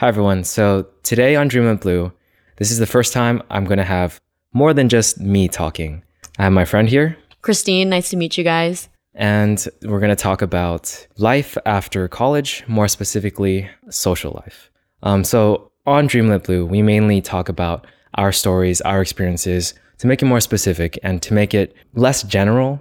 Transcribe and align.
Hi, 0.00 0.06
everyone. 0.06 0.44
So 0.44 0.86
today 1.02 1.34
on 1.34 1.50
Dreamlet 1.50 1.80
Blue, 1.80 2.12
this 2.58 2.70
is 2.70 2.78
the 2.78 2.86
first 2.86 3.12
time 3.12 3.42
I'm 3.50 3.64
going 3.64 3.78
to 3.78 3.84
have 3.84 4.20
more 4.52 4.72
than 4.72 4.88
just 4.88 5.18
me 5.18 5.48
talking. 5.48 6.04
I 6.38 6.44
have 6.44 6.52
my 6.52 6.64
friend 6.64 6.88
here, 6.88 7.16
Christine, 7.42 7.88
nice 7.88 8.10
to 8.10 8.16
meet 8.16 8.38
you 8.38 8.44
guys. 8.44 8.88
and 9.16 9.66
we're 9.82 9.98
going 9.98 10.10
to 10.10 10.14
talk 10.14 10.40
about 10.40 11.04
life 11.16 11.58
after 11.66 12.06
college, 12.06 12.62
more 12.68 12.86
specifically, 12.86 13.68
social 13.90 14.30
life. 14.32 14.70
Um, 15.02 15.24
so 15.24 15.72
on 15.84 16.06
Dreamlet 16.08 16.44
Blue, 16.44 16.64
we 16.64 16.80
mainly 16.80 17.20
talk 17.20 17.48
about 17.48 17.84
our 18.14 18.30
stories, 18.30 18.80
our 18.82 19.00
experiences 19.02 19.74
to 19.98 20.06
make 20.06 20.22
it 20.22 20.26
more 20.26 20.40
specific 20.40 20.96
and 21.02 21.20
to 21.22 21.34
make 21.34 21.54
it 21.54 21.74
less 21.94 22.22
general 22.22 22.80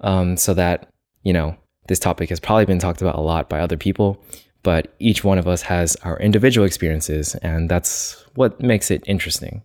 um, 0.00 0.36
so 0.36 0.52
that, 0.54 0.88
you 1.22 1.32
know, 1.32 1.56
this 1.86 2.00
topic 2.00 2.28
has 2.30 2.40
probably 2.40 2.64
been 2.64 2.80
talked 2.80 3.00
about 3.00 3.14
a 3.14 3.20
lot 3.20 3.48
by 3.48 3.60
other 3.60 3.76
people, 3.76 4.20
but 4.66 4.92
each 4.98 5.22
one 5.22 5.38
of 5.38 5.46
us 5.46 5.62
has 5.62 5.94
our 6.02 6.18
individual 6.18 6.66
experiences, 6.66 7.36
and 7.36 7.70
that's 7.70 8.24
what 8.34 8.60
makes 8.60 8.90
it 8.90 9.00
interesting. 9.06 9.62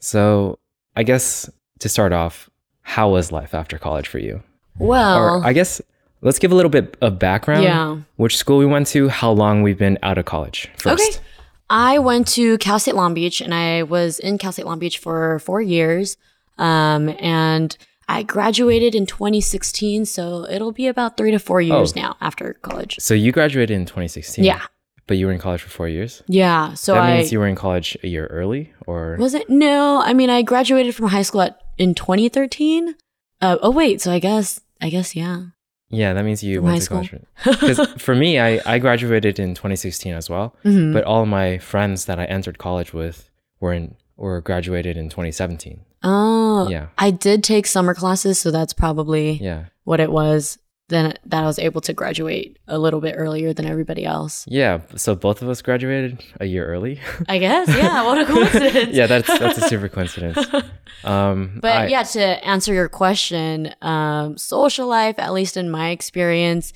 So, 0.00 0.58
I 0.96 1.04
guess 1.04 1.48
to 1.78 1.88
start 1.88 2.12
off, 2.12 2.50
how 2.82 3.10
was 3.10 3.30
life 3.30 3.54
after 3.54 3.78
college 3.78 4.08
for 4.08 4.18
you? 4.18 4.42
Well, 4.76 5.16
Or 5.38 5.46
I 5.46 5.52
guess 5.52 5.80
let's 6.20 6.40
give 6.40 6.50
a 6.50 6.56
little 6.56 6.68
bit 6.78 6.96
of 7.00 7.20
background. 7.20 7.62
Yeah. 7.62 7.98
Which 8.16 8.36
school 8.36 8.58
we 8.58 8.66
went 8.66 8.88
to, 8.88 9.08
how 9.08 9.30
long 9.30 9.62
we've 9.62 9.78
been 9.78 10.00
out 10.02 10.18
of 10.18 10.24
college 10.24 10.68
first. 10.78 11.18
okay. 11.18 11.24
I 11.70 12.00
went 12.00 12.26
to 12.34 12.58
Cal 12.58 12.80
State 12.80 12.96
Long 12.96 13.14
Beach 13.14 13.40
and 13.40 13.54
I 13.54 13.84
was 13.84 14.18
in 14.18 14.36
Cal 14.38 14.50
State 14.50 14.66
Long 14.66 14.80
Beach 14.80 14.98
for 14.98 15.38
four 15.38 15.62
years. 15.62 16.16
Um, 16.58 17.14
and 17.20 17.76
I 18.08 18.22
graduated 18.22 18.94
in 18.94 19.06
2016. 19.06 20.04
So 20.06 20.46
it'll 20.50 20.72
be 20.72 20.86
about 20.86 21.16
three 21.16 21.30
to 21.30 21.38
four 21.38 21.60
years 21.60 21.92
Oh. 21.96 22.00
now 22.00 22.16
after 22.20 22.54
college. 22.62 22.96
So 23.00 23.14
you 23.14 23.32
graduated 23.32 23.74
in 23.74 23.86
2016. 23.86 24.44
Yeah. 24.44 24.62
But 25.06 25.18
you 25.18 25.26
were 25.26 25.32
in 25.32 25.38
college 25.38 25.60
for 25.62 25.68
four 25.68 25.88
years. 25.88 26.22
Yeah. 26.28 26.74
So 26.74 26.94
that 26.94 27.02
I 27.02 27.16
means 27.18 27.32
you 27.32 27.38
were 27.38 27.46
in 27.46 27.56
college 27.56 27.96
a 28.02 28.08
year 28.08 28.26
early, 28.26 28.72
or 28.86 29.16
was 29.18 29.34
it? 29.34 29.50
no, 29.50 30.00
I 30.02 30.14
mean, 30.14 30.30
I 30.30 30.40
graduated 30.42 30.94
from 30.94 31.08
high 31.08 31.20
school 31.22 31.42
at, 31.42 31.60
in 31.76 31.94
2013. 31.94 32.94
Uh, 33.42 33.58
oh, 33.60 33.70
wait. 33.70 34.00
So 34.00 34.10
I 34.10 34.18
guess, 34.18 34.60
I 34.80 34.88
guess, 34.88 35.14
yeah. 35.14 35.42
yeah, 35.90 36.14
that 36.14 36.24
means 36.24 36.42
you 36.42 36.56
From 36.56 36.64
went 36.64 36.74
high 36.76 36.78
to 36.78 36.84
school. 36.84 37.20
college. 37.44 37.60
Because 37.60 37.92
for 38.02 38.14
me, 38.14 38.38
I 38.40 38.60
I 38.64 38.78
graduated 38.78 39.38
in 39.38 39.54
2016 39.54 40.14
as 40.14 40.30
well. 40.30 40.56
Mhm. 40.64 40.94
But 40.94 41.04
all 41.04 41.22
of 41.22 41.28
my 41.28 41.58
friends 41.58 42.06
that 42.06 42.18
I 42.18 42.24
entered 42.24 42.56
college 42.56 42.94
with 42.94 43.28
were 43.60 43.74
in 43.74 43.96
were 44.16 44.40
graduated 44.40 44.96
in 44.96 45.08
2017. 45.08 45.80
Oh, 46.02 46.68
Yeah. 46.68 46.86
I 46.98 47.10
did 47.10 47.42
take 47.42 47.66
summer 47.66 47.94
classes. 47.94 48.40
So 48.40 48.50
that's 48.50 48.72
probably 48.72 49.32
Yeah. 49.42 49.64
what 49.84 50.00
it 50.00 50.10
was. 50.12 50.58
Then 50.90 51.14
that 51.24 51.42
I 51.42 51.46
was 51.46 51.58
able 51.58 51.80
to 51.80 51.94
graduate 51.94 52.58
a 52.68 52.78
little 52.78 53.00
bit 53.00 53.14
earlier 53.16 53.54
than 53.54 53.64
everybody 53.64 54.04
else. 54.04 54.44
Yeah. 54.46 54.80
So 54.96 55.14
both 55.14 55.40
of 55.40 55.48
us 55.48 55.62
graduated 55.62 56.22
a 56.40 56.44
year 56.44 56.66
early. 56.66 57.00
I 57.28 57.38
guess. 57.38 57.68
Yeah. 57.68 58.04
What 58.04 58.18
a 58.18 58.26
coincidence. 58.32 58.94
yeah, 58.94 59.06
that's 59.06 59.26
that's 59.38 59.56
a 59.58 59.68
super 59.68 59.88
coincidence. 59.88 60.38
Um, 61.04 61.58
But 61.60 61.72
I- 61.76 61.86
yeah, 61.88 62.02
to 62.02 62.22
answer 62.46 62.72
your 62.72 62.88
question, 62.88 63.74
um, 63.82 64.38
social 64.38 64.86
life, 64.86 65.16
at 65.18 65.32
least 65.34 65.56
in 65.58 65.68
my 65.70 65.90
experience, 65.90 66.72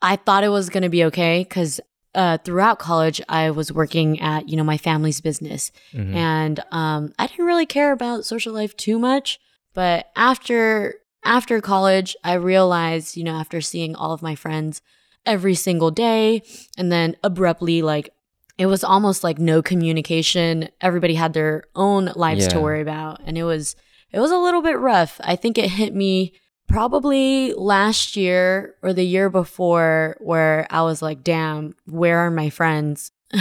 I 0.00 0.16
thought 0.16 0.44
it 0.44 0.48
was 0.48 0.70
going 0.70 0.82
to 0.84 0.88
be 0.88 1.04
okay 1.04 1.42
because 1.42 1.80
uh, 2.16 2.38
throughout 2.38 2.78
college, 2.80 3.20
I 3.28 3.50
was 3.52 3.70
working 3.72 4.20
at 4.20 4.48
you 4.48 4.56
know 4.56 4.64
my 4.64 4.78
family's 4.78 5.20
business, 5.20 5.70
Mhm. 5.94 6.14
and 6.14 6.60
um, 6.72 7.12
I 7.18 7.26
didn't 7.28 7.44
really 7.46 7.66
care 7.66 7.92
about 7.92 8.24
social 8.24 8.52
life 8.52 8.76
too 8.76 8.98
much. 8.98 9.38
But 9.74 10.10
after 10.16 10.94
after 11.24 11.60
college, 11.60 12.16
I 12.24 12.34
realized 12.34 13.16
you 13.16 13.24
know 13.24 13.34
after 13.36 13.60
seeing 13.60 13.94
all 13.94 14.12
of 14.12 14.22
my 14.22 14.34
friends 14.34 14.80
every 15.24 15.54
single 15.54 15.90
day, 15.90 16.42
and 16.78 16.90
then 16.90 17.16
abruptly 17.22 17.82
like 17.82 18.10
it 18.58 18.66
was 18.66 18.82
almost 18.82 19.22
like 19.22 19.38
no 19.38 19.60
communication. 19.60 20.68
Everybody 20.80 21.14
had 21.14 21.32
their 21.34 21.64
own 21.74 22.12
lives 22.16 22.48
to 22.48 22.60
worry 22.60 22.80
about, 22.80 23.20
and 23.26 23.36
it 23.36 23.44
was 23.44 23.76
it 24.12 24.20
was 24.20 24.30
a 24.30 24.38
little 24.38 24.62
bit 24.62 24.78
rough. 24.78 25.20
I 25.22 25.36
think 25.36 25.58
it 25.58 25.70
hit 25.70 25.94
me 25.94 26.32
probably 26.66 27.52
last 27.54 28.16
year 28.16 28.74
or 28.82 28.92
the 28.92 29.04
year 29.04 29.30
before 29.30 30.16
where 30.20 30.66
I 30.70 30.82
was 30.82 31.02
like, 31.02 31.22
damn, 31.22 31.74
where 31.86 32.18
are 32.18 32.30
my 32.30 32.50
friends? 32.50 33.12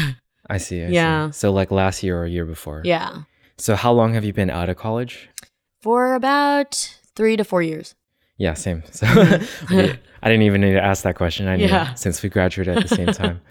I 0.49 0.57
see. 0.57 0.83
I 0.83 0.87
see. 0.87 0.93
Yeah. 0.93 1.31
So 1.31 1.51
like 1.51 1.71
last 1.71 2.03
year 2.03 2.19
or 2.19 2.25
a 2.25 2.29
year 2.29 2.45
before. 2.45 2.81
Yeah. 2.85 3.23
So 3.57 3.75
how 3.75 3.91
long 3.93 4.13
have 4.13 4.23
you 4.25 4.33
been 4.33 4.49
out 4.49 4.69
of 4.69 4.77
college? 4.77 5.29
For 5.81 6.13
about 6.13 6.75
three 7.15 7.37
to 7.37 7.43
four 7.43 7.61
years. 7.61 7.95
Yeah, 8.37 8.53
same. 8.53 8.83
So 8.91 9.07
I 9.09 9.39
didn't- 9.69 9.99
I 10.23 10.29
didn't 10.29 10.43
even 10.43 10.61
need 10.61 10.73
to 10.73 10.83
ask 10.83 11.03
that 11.03 11.15
question. 11.15 11.47
I 11.47 11.55
knew 11.55 11.67
Yeah. 11.67 11.93
since 11.93 12.23
we 12.23 12.29
graduated 12.29 12.77
at 12.77 12.87
the 12.89 12.95
same 12.95 13.07
time. 13.13 13.41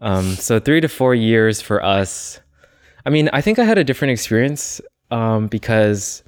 um, 0.00 0.30
so 0.34 0.58
three 0.58 0.80
to 0.80 0.88
four 0.88 1.14
years 1.14 1.60
for 1.60 1.84
us. 1.84 2.40
I 3.04 3.10
mean, 3.10 3.28
I 3.34 3.42
think 3.42 3.58
I 3.58 3.64
had 3.64 3.76
a 3.76 3.84
different 3.84 4.12
experience 4.12 4.80
um, 5.10 5.46
because 5.48 6.22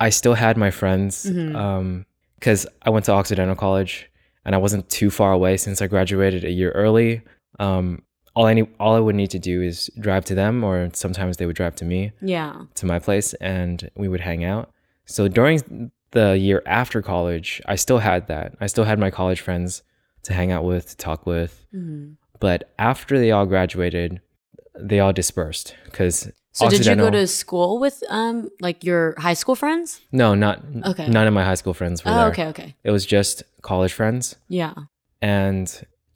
I 0.00 0.10
still 0.10 0.34
had 0.34 0.56
my 0.56 0.72
friends. 0.72 1.24
Mhm. 1.24 2.04
Because 2.42 2.66
I 2.82 2.90
went 2.90 3.04
to 3.04 3.12
Occidental 3.12 3.54
College 3.54 4.10
and 4.44 4.52
I 4.52 4.58
wasn't 4.58 4.88
too 4.90 5.10
far 5.10 5.30
away 5.32 5.56
since 5.56 5.80
I 5.80 5.86
graduated 5.86 6.42
a 6.44 6.50
year 6.50 6.72
early. 6.72 7.22
Um, 7.60 8.02
all 8.34 8.46
I 8.46 8.54
need, 8.54 8.66
all 8.80 8.96
I 8.96 8.98
would 8.98 9.14
need 9.14 9.30
to 9.30 9.38
do 9.38 9.62
is 9.62 9.88
drive 10.00 10.24
to 10.24 10.34
them, 10.34 10.64
or 10.64 10.90
sometimes 10.92 11.36
they 11.36 11.46
would 11.46 11.54
drive 11.54 11.76
to 11.76 11.84
me 11.84 12.10
Yeah. 12.20 12.62
to 12.74 12.84
my 12.86 12.98
place 12.98 13.32
and 13.34 13.88
we 13.94 14.08
would 14.08 14.22
hang 14.22 14.42
out. 14.42 14.72
So 15.04 15.28
during 15.28 15.92
the 16.10 16.36
year 16.36 16.64
after 16.66 17.00
college, 17.00 17.62
I 17.66 17.76
still 17.76 17.98
had 17.98 18.26
that. 18.26 18.56
I 18.60 18.66
still 18.66 18.84
had 18.90 18.98
my 18.98 19.10
college 19.10 19.40
friends 19.40 19.84
to 20.24 20.32
hang 20.34 20.50
out 20.50 20.64
with, 20.64 20.88
to 20.88 20.96
talk 20.96 21.24
with. 21.26 21.64
Mhm. 21.72 22.16
But 22.40 22.72
after 22.76 23.20
they 23.20 23.30
all 23.30 23.46
graduated, 23.46 24.20
they 24.76 24.98
all 24.98 25.12
dispersed 25.12 25.76
because 25.84 26.32
So 26.52 26.68
did 26.68 26.84
you 26.86 26.94
go 26.96 27.10
to 27.10 27.26
school 27.26 27.78
with 27.78 28.02
um 28.10 28.50
like 28.60 28.84
your 28.84 29.14
high 29.18 29.34
school 29.34 29.54
friends? 29.56 30.00
No, 30.12 30.34
not 30.34 30.60
Okay. 30.84 31.08
none 31.08 31.26
of 31.26 31.32
my 31.34 31.44
high 31.44 31.54
school 31.56 31.74
friends 31.74 32.04
were 32.04 32.10
Oh, 32.10 32.14
there. 32.14 32.26
okay, 32.28 32.46
okay. 32.48 32.74
It 32.84 32.90
was 32.90 33.06
just 33.06 33.42
college 33.62 33.92
friends. 33.92 34.36
Yeah. 34.48 34.74
And 35.20 35.66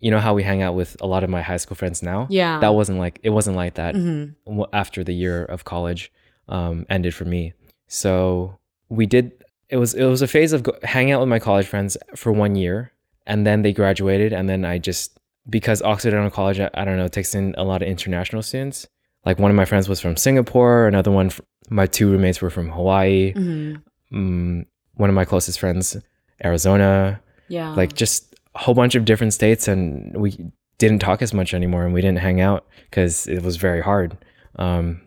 you 0.00 0.10
know 0.10 0.18
how 0.20 0.34
we 0.34 0.42
hang 0.42 0.62
out 0.62 0.74
with 0.74 0.96
a 1.00 1.06
lot 1.06 1.24
of 1.24 1.30
my 1.30 1.40
high 1.42 1.56
school 1.56 1.74
friends 1.76 2.02
now? 2.02 2.26
Yeah. 2.28 2.60
That 2.60 2.74
wasn't 2.74 2.98
like 2.98 3.18
it 3.22 3.30
wasn't 3.30 3.56
like 3.56 3.74
that 3.74 3.94
Mhm. 3.94 4.34
after 4.72 5.02
the 5.04 5.14
year 5.14 5.44
of 5.44 5.64
college 5.64 6.12
um, 6.48 6.84
ended 6.90 7.14
for 7.14 7.24
me. 7.24 7.54
So 7.88 8.58
we 8.88 9.06
did. 9.06 9.32
It 9.68 9.78
was 9.78 9.94
it 9.94 10.04
was 10.04 10.22
a 10.22 10.28
phase 10.28 10.52
of 10.52 10.62
go- 10.62 10.78
hanging 10.82 11.12
out 11.12 11.20
with 11.20 11.28
my 11.28 11.38
college 11.40 11.66
friends 11.66 11.96
for 12.14 12.30
one 12.30 12.54
year, 12.54 12.92
and 13.26 13.44
then 13.46 13.62
they 13.62 13.72
graduated, 13.72 14.32
and 14.32 14.48
then 14.48 14.64
I 14.64 14.78
just 14.78 15.18
because 15.48 15.82
Occidental 15.82 16.30
College, 16.30 16.60
I, 16.60 16.70
I 16.74 16.84
don't 16.84 16.96
know, 16.98 17.08
takes 17.08 17.34
in 17.34 17.54
a 17.56 17.64
lot 17.64 17.82
of 17.82 17.88
international 17.88 18.42
students. 18.42 18.86
Like 19.26 19.38
one 19.40 19.50
of 19.50 19.56
my 19.56 19.64
friends 19.64 19.88
was 19.88 20.00
from 20.00 20.16
Singapore, 20.16 20.86
another 20.86 21.10
one, 21.10 21.30
my 21.68 21.86
two 21.86 22.08
roommates 22.10 22.40
were 22.40 22.48
from 22.50 22.70
Hawaii. 22.70 23.34
Mhm. 23.34 23.82
Mm, 24.12 24.66
one 24.94 25.10
of 25.10 25.14
my 25.16 25.24
closest 25.24 25.58
friends, 25.58 25.96
Arizona. 26.44 27.20
Yeah. 27.48 27.70
Like 27.74 27.94
just 27.94 28.34
a 28.54 28.58
whole 28.60 28.74
bunch 28.74 28.94
of 28.94 29.04
different 29.04 29.34
states, 29.34 29.66
and 29.68 30.16
we 30.16 30.38
didn't 30.78 31.00
talk 31.00 31.22
as 31.22 31.34
much 31.34 31.52
anymore, 31.54 31.84
and 31.84 31.92
we 31.92 32.00
didn't 32.00 32.18
hang 32.20 32.40
out 32.40 32.66
because 32.88 33.26
it 33.26 33.42
was 33.42 33.56
very 33.56 33.82
hard. 33.82 34.16
Um, 34.56 35.00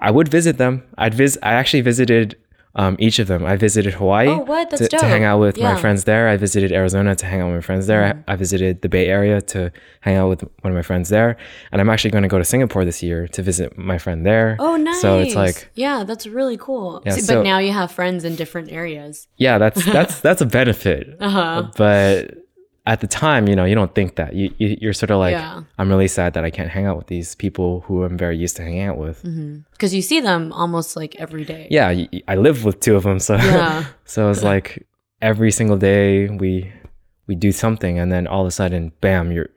I 0.00 0.10
would 0.10 0.28
visit 0.28 0.56
them. 0.58 0.82
I'd 0.98 1.14
visit. 1.14 1.42
I 1.44 1.52
actually 1.52 1.82
visited 1.82 2.36
um, 2.76 2.94
each 2.98 3.18
of 3.18 3.26
them. 3.26 3.42
I 3.44 3.56
visited 3.56 3.94
Hawaii 3.94 4.28
Oh, 4.28 4.44
what? 4.52 4.68
To, 4.70 4.86
to 4.88 4.98
hang 5.12 5.24
out 5.24 5.38
with 5.40 5.56
my 5.58 5.74
friends 5.80 6.04
there. 6.04 6.28
I 6.28 6.36
visited 6.36 6.70
Arizona 6.72 7.16
to 7.16 7.26
hang 7.26 7.40
out 7.40 7.46
with 7.46 7.54
my 7.56 7.66
friends 7.70 7.86
there. 7.86 8.02
Mhm. 8.02 8.24
I, 8.28 8.32
I 8.34 8.36
visited 8.36 8.82
the 8.82 8.88
Bay 8.88 9.06
Area 9.08 9.40
to 9.52 9.72
hang 10.02 10.16
out 10.16 10.28
with 10.28 10.42
one 10.60 10.70
of 10.72 10.74
my 10.74 10.82
friends 10.82 11.08
there. 11.08 11.36
And 11.72 11.80
I'm 11.80 11.88
actually 11.88 12.10
going 12.10 12.22
to 12.22 12.28
go 12.28 12.38
to 12.38 12.44
Singapore 12.44 12.84
this 12.84 13.02
year 13.02 13.26
to 13.28 13.42
visit 13.42 13.76
my 13.78 13.98
friend 13.98 14.24
there. 14.26 14.56
Oh, 14.58 14.76
nice. 14.76 15.00
So 15.00 15.18
it's 15.20 15.34
like, 15.34 15.70
yeah, 15.74 16.04
that's 16.04 16.26
really 16.26 16.58
cool. 16.58 17.02
Yeah, 17.06 17.14
See, 17.14 17.22
so- 17.22 17.36
but 17.36 17.42
now 17.44 17.58
you 17.58 17.72
have 17.72 17.90
friends 17.90 18.24
in 18.24 18.36
different 18.36 18.70
areas. 18.70 19.26
yeah, 19.38 19.56
that's 19.58 19.82
that's 19.96 20.20
that's 20.20 20.42
a 20.42 20.46
benefit. 20.46 21.16
Uh 21.20 21.30
huh. 21.30 21.70
But 21.76 22.45
at 22.86 23.00
the 23.00 23.06
time, 23.06 23.48
you 23.48 23.56
know, 23.56 23.64
you 23.64 23.74
don't 23.74 23.94
think 23.94 24.14
that. 24.16 24.34
You, 24.34 24.54
you 24.58 24.76
you're 24.80 24.92
sort 24.92 25.10
of 25.10 25.18
like, 25.18 25.32
Yeah. 25.32 25.62
I'm 25.78 25.88
really 25.88 26.08
sad 26.08 26.34
that 26.34 26.44
I 26.44 26.50
can't 26.50 26.70
hang 26.70 26.86
out 26.86 26.96
with 26.96 27.08
these 27.08 27.34
people 27.34 27.80
who 27.80 28.04
I'm 28.04 28.16
very 28.16 28.36
used 28.36 28.56
to 28.56 28.62
hanging 28.62 28.82
out 28.82 28.96
with. 28.98 29.22
Because 29.72 29.92
you 29.94 30.02
see 30.02 30.20
them 30.20 30.52
almost 30.52 30.96
like 30.96 31.16
every 31.16 31.44
day. 31.44 31.66
Yeah, 31.70 32.04
I 32.28 32.36
live 32.36 32.64
with 32.64 32.78
two 32.80 32.94
of 32.96 33.02
them, 33.02 33.18
so 33.18 33.34
Yeah. 33.36 33.84
so 34.04 34.30
it's 34.30 34.42
like 34.52 34.86
every 35.20 35.50
single 35.50 35.76
day 35.76 36.28
we 36.28 36.72
we 37.26 37.34
do 37.34 37.50
something, 37.50 37.98
and 37.98 38.12
then 38.12 38.26
all 38.28 38.42
of 38.42 38.46
a 38.46 38.52
sudden, 38.52 38.92
bam, 39.00 39.32
you're 39.32 39.50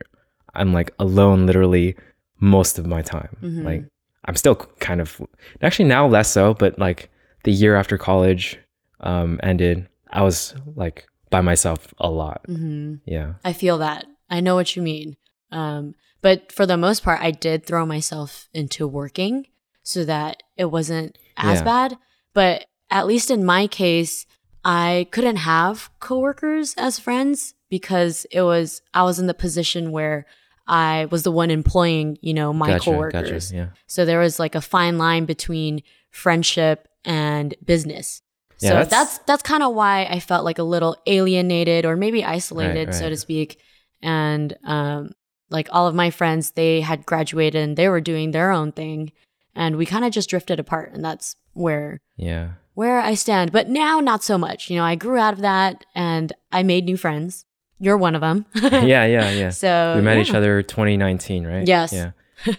I'm 0.54 0.72
like 0.72 0.92
alone, 0.98 1.46
literally 1.46 1.94
most 2.40 2.78
of 2.78 2.86
my 2.86 3.02
time. 3.02 3.36
Mhm. 3.42 3.64
Like 3.64 3.84
I'm 4.24 4.34
still 4.34 4.56
kind 4.80 5.00
of 5.00 5.20
actually 5.62 5.88
now 5.88 6.06
less 6.08 6.28
so, 6.30 6.54
but 6.54 6.78
like 6.78 7.10
the 7.44 7.52
year 7.52 7.76
after 7.76 7.96
college 7.96 8.58
um, 9.00 9.38
ended, 9.42 9.88
I 10.10 10.22
was 10.22 10.54
like 10.74 11.06
by 11.30 11.40
myself 11.40 11.92
a 11.98 12.10
lot. 12.10 12.42
hmm 12.46 12.96
Yeah. 13.04 13.34
I 13.44 13.52
feel 13.52 13.78
that. 13.78 14.06
I 14.28 14.40
know 14.40 14.54
what 14.54 14.76
you 14.76 14.82
mean. 14.82 15.16
Um, 15.52 15.94
but 16.22 16.52
for 16.52 16.66
the 16.66 16.76
most 16.76 17.02
part, 17.02 17.20
I 17.20 17.30
did 17.30 17.64
throw 17.64 17.86
myself 17.86 18.48
into 18.52 18.86
working 18.86 19.46
so 19.82 20.04
that 20.04 20.42
it 20.56 20.66
wasn't 20.66 21.16
as 21.36 21.58
Yeah. 21.60 21.64
bad. 21.64 21.98
But 22.34 22.66
at 22.90 23.06
least 23.06 23.30
in 23.30 23.44
my 23.44 23.66
case, 23.66 24.26
I 24.64 25.06
couldn't 25.10 25.36
have 25.36 25.90
coworkers 26.00 26.74
as 26.76 26.98
friends 26.98 27.54
because 27.70 28.26
it 28.30 28.42
was 28.42 28.82
I 28.92 29.04
was 29.04 29.18
in 29.18 29.26
the 29.26 29.34
position 29.34 29.90
where 29.92 30.26
I 30.66 31.06
was 31.10 31.22
the 31.22 31.32
one 31.32 31.50
employing, 31.50 32.18
you 32.20 32.34
know, 32.34 32.52
my 32.52 32.68
gotcha, 32.68 32.84
coworkers. 32.90 33.50
Gotcha. 33.50 33.56
Yeah. 33.56 33.68
So 33.86 34.04
there 34.04 34.20
was 34.20 34.38
like 34.38 34.54
a 34.54 34.60
fine 34.60 34.98
line 34.98 35.24
between 35.24 35.82
friendship 36.10 36.86
and 37.04 37.54
business. 37.64 38.22
So 38.60 38.66
Yeah, 38.68 38.74
that's 38.74 38.90
that's- 38.90 39.20
that's, 39.26 39.42
kind 39.42 39.62
of 39.62 39.74
why 39.74 40.04
I 40.04 40.20
felt 40.20 40.44
like 40.44 40.58
a 40.58 40.62
little 40.74 40.94
alienated 41.06 41.84
or 41.86 41.96
maybe 41.96 42.22
isolated, 42.24 42.88
Right, 42.88 42.94
so 42.94 43.08
to 43.08 43.16
speak. 43.16 43.58
And 44.02 44.54
um, 44.64 45.12
like 45.50 45.68
all 45.72 45.86
of 45.86 45.94
my 45.94 46.10
friends, 46.10 46.50
they 46.52 46.80
had 46.82 47.06
graduated 47.06 47.60
and 47.62 47.76
they 47.76 47.88
were 47.88 48.00
doing 48.02 48.30
their 48.32 48.50
own 48.50 48.72
thing, 48.72 49.12
and 49.54 49.76
we 49.76 49.86
kind 49.86 50.04
of 50.04 50.12
just 50.12 50.28
drifted 50.30 50.60
apart. 50.60 50.92
And 50.92 51.02
that's 51.04 51.36
where 51.54 52.00
Yeah. 52.16 52.50
where 52.74 53.00
I 53.00 53.14
stand. 53.14 53.50
But 53.50 53.68
now, 53.68 53.98
not 54.00 54.22
so 54.22 54.36
much. 54.38 54.68
You 54.70 54.76
know, 54.76 54.84
I 54.84 54.94
grew 54.94 55.16
out 55.18 55.34
of 55.34 55.40
that 55.40 55.84
and 55.94 56.32
I 56.52 56.62
made 56.62 56.84
new 56.84 56.96
friends. 56.96 57.44
You're 57.78 57.96
one 57.98 58.14
of 58.14 58.20
them. 58.20 58.44
Yeah. 58.54 59.06
Yeah. 59.06 59.30
Yeah. 59.30 59.50
So 59.64 59.94
we 59.96 60.02
met 60.02 60.16
yeah. 60.16 60.22
each 60.22 60.34
other 60.34 60.62
2019, 60.62 61.46
right? 61.46 61.66
Yes. 61.66 61.92
Yeah. 61.92 62.10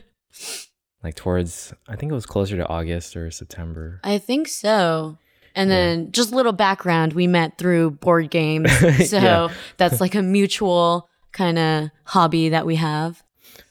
like 1.04 1.16
towards, 1.16 1.74
I 1.88 1.96
think 1.96 2.12
it 2.12 2.16
was 2.16 2.26
closer 2.26 2.58
to 2.58 2.68
August 2.68 3.16
or 3.16 3.32
September. 3.32 4.00
I 4.04 4.18
think 4.18 4.48
so. 4.48 5.18
And 5.56 5.70
then 5.70 6.12
just 6.12 6.32
a 6.32 6.36
little 6.36 6.54
background, 6.54 7.14
we 7.14 7.28
met 7.28 7.58
through 7.58 7.92
board 7.92 8.30
games. 8.30 8.72
So 9.10 9.18
Yeah. 9.20 9.50
that's 9.78 10.00
like 10.02 10.16
a 10.16 10.22
mutual 10.22 11.10
kind 11.34 11.58
of 11.60 11.90
hobby 12.06 12.50
that 12.50 12.66
we 12.66 12.76
have. 12.78 13.22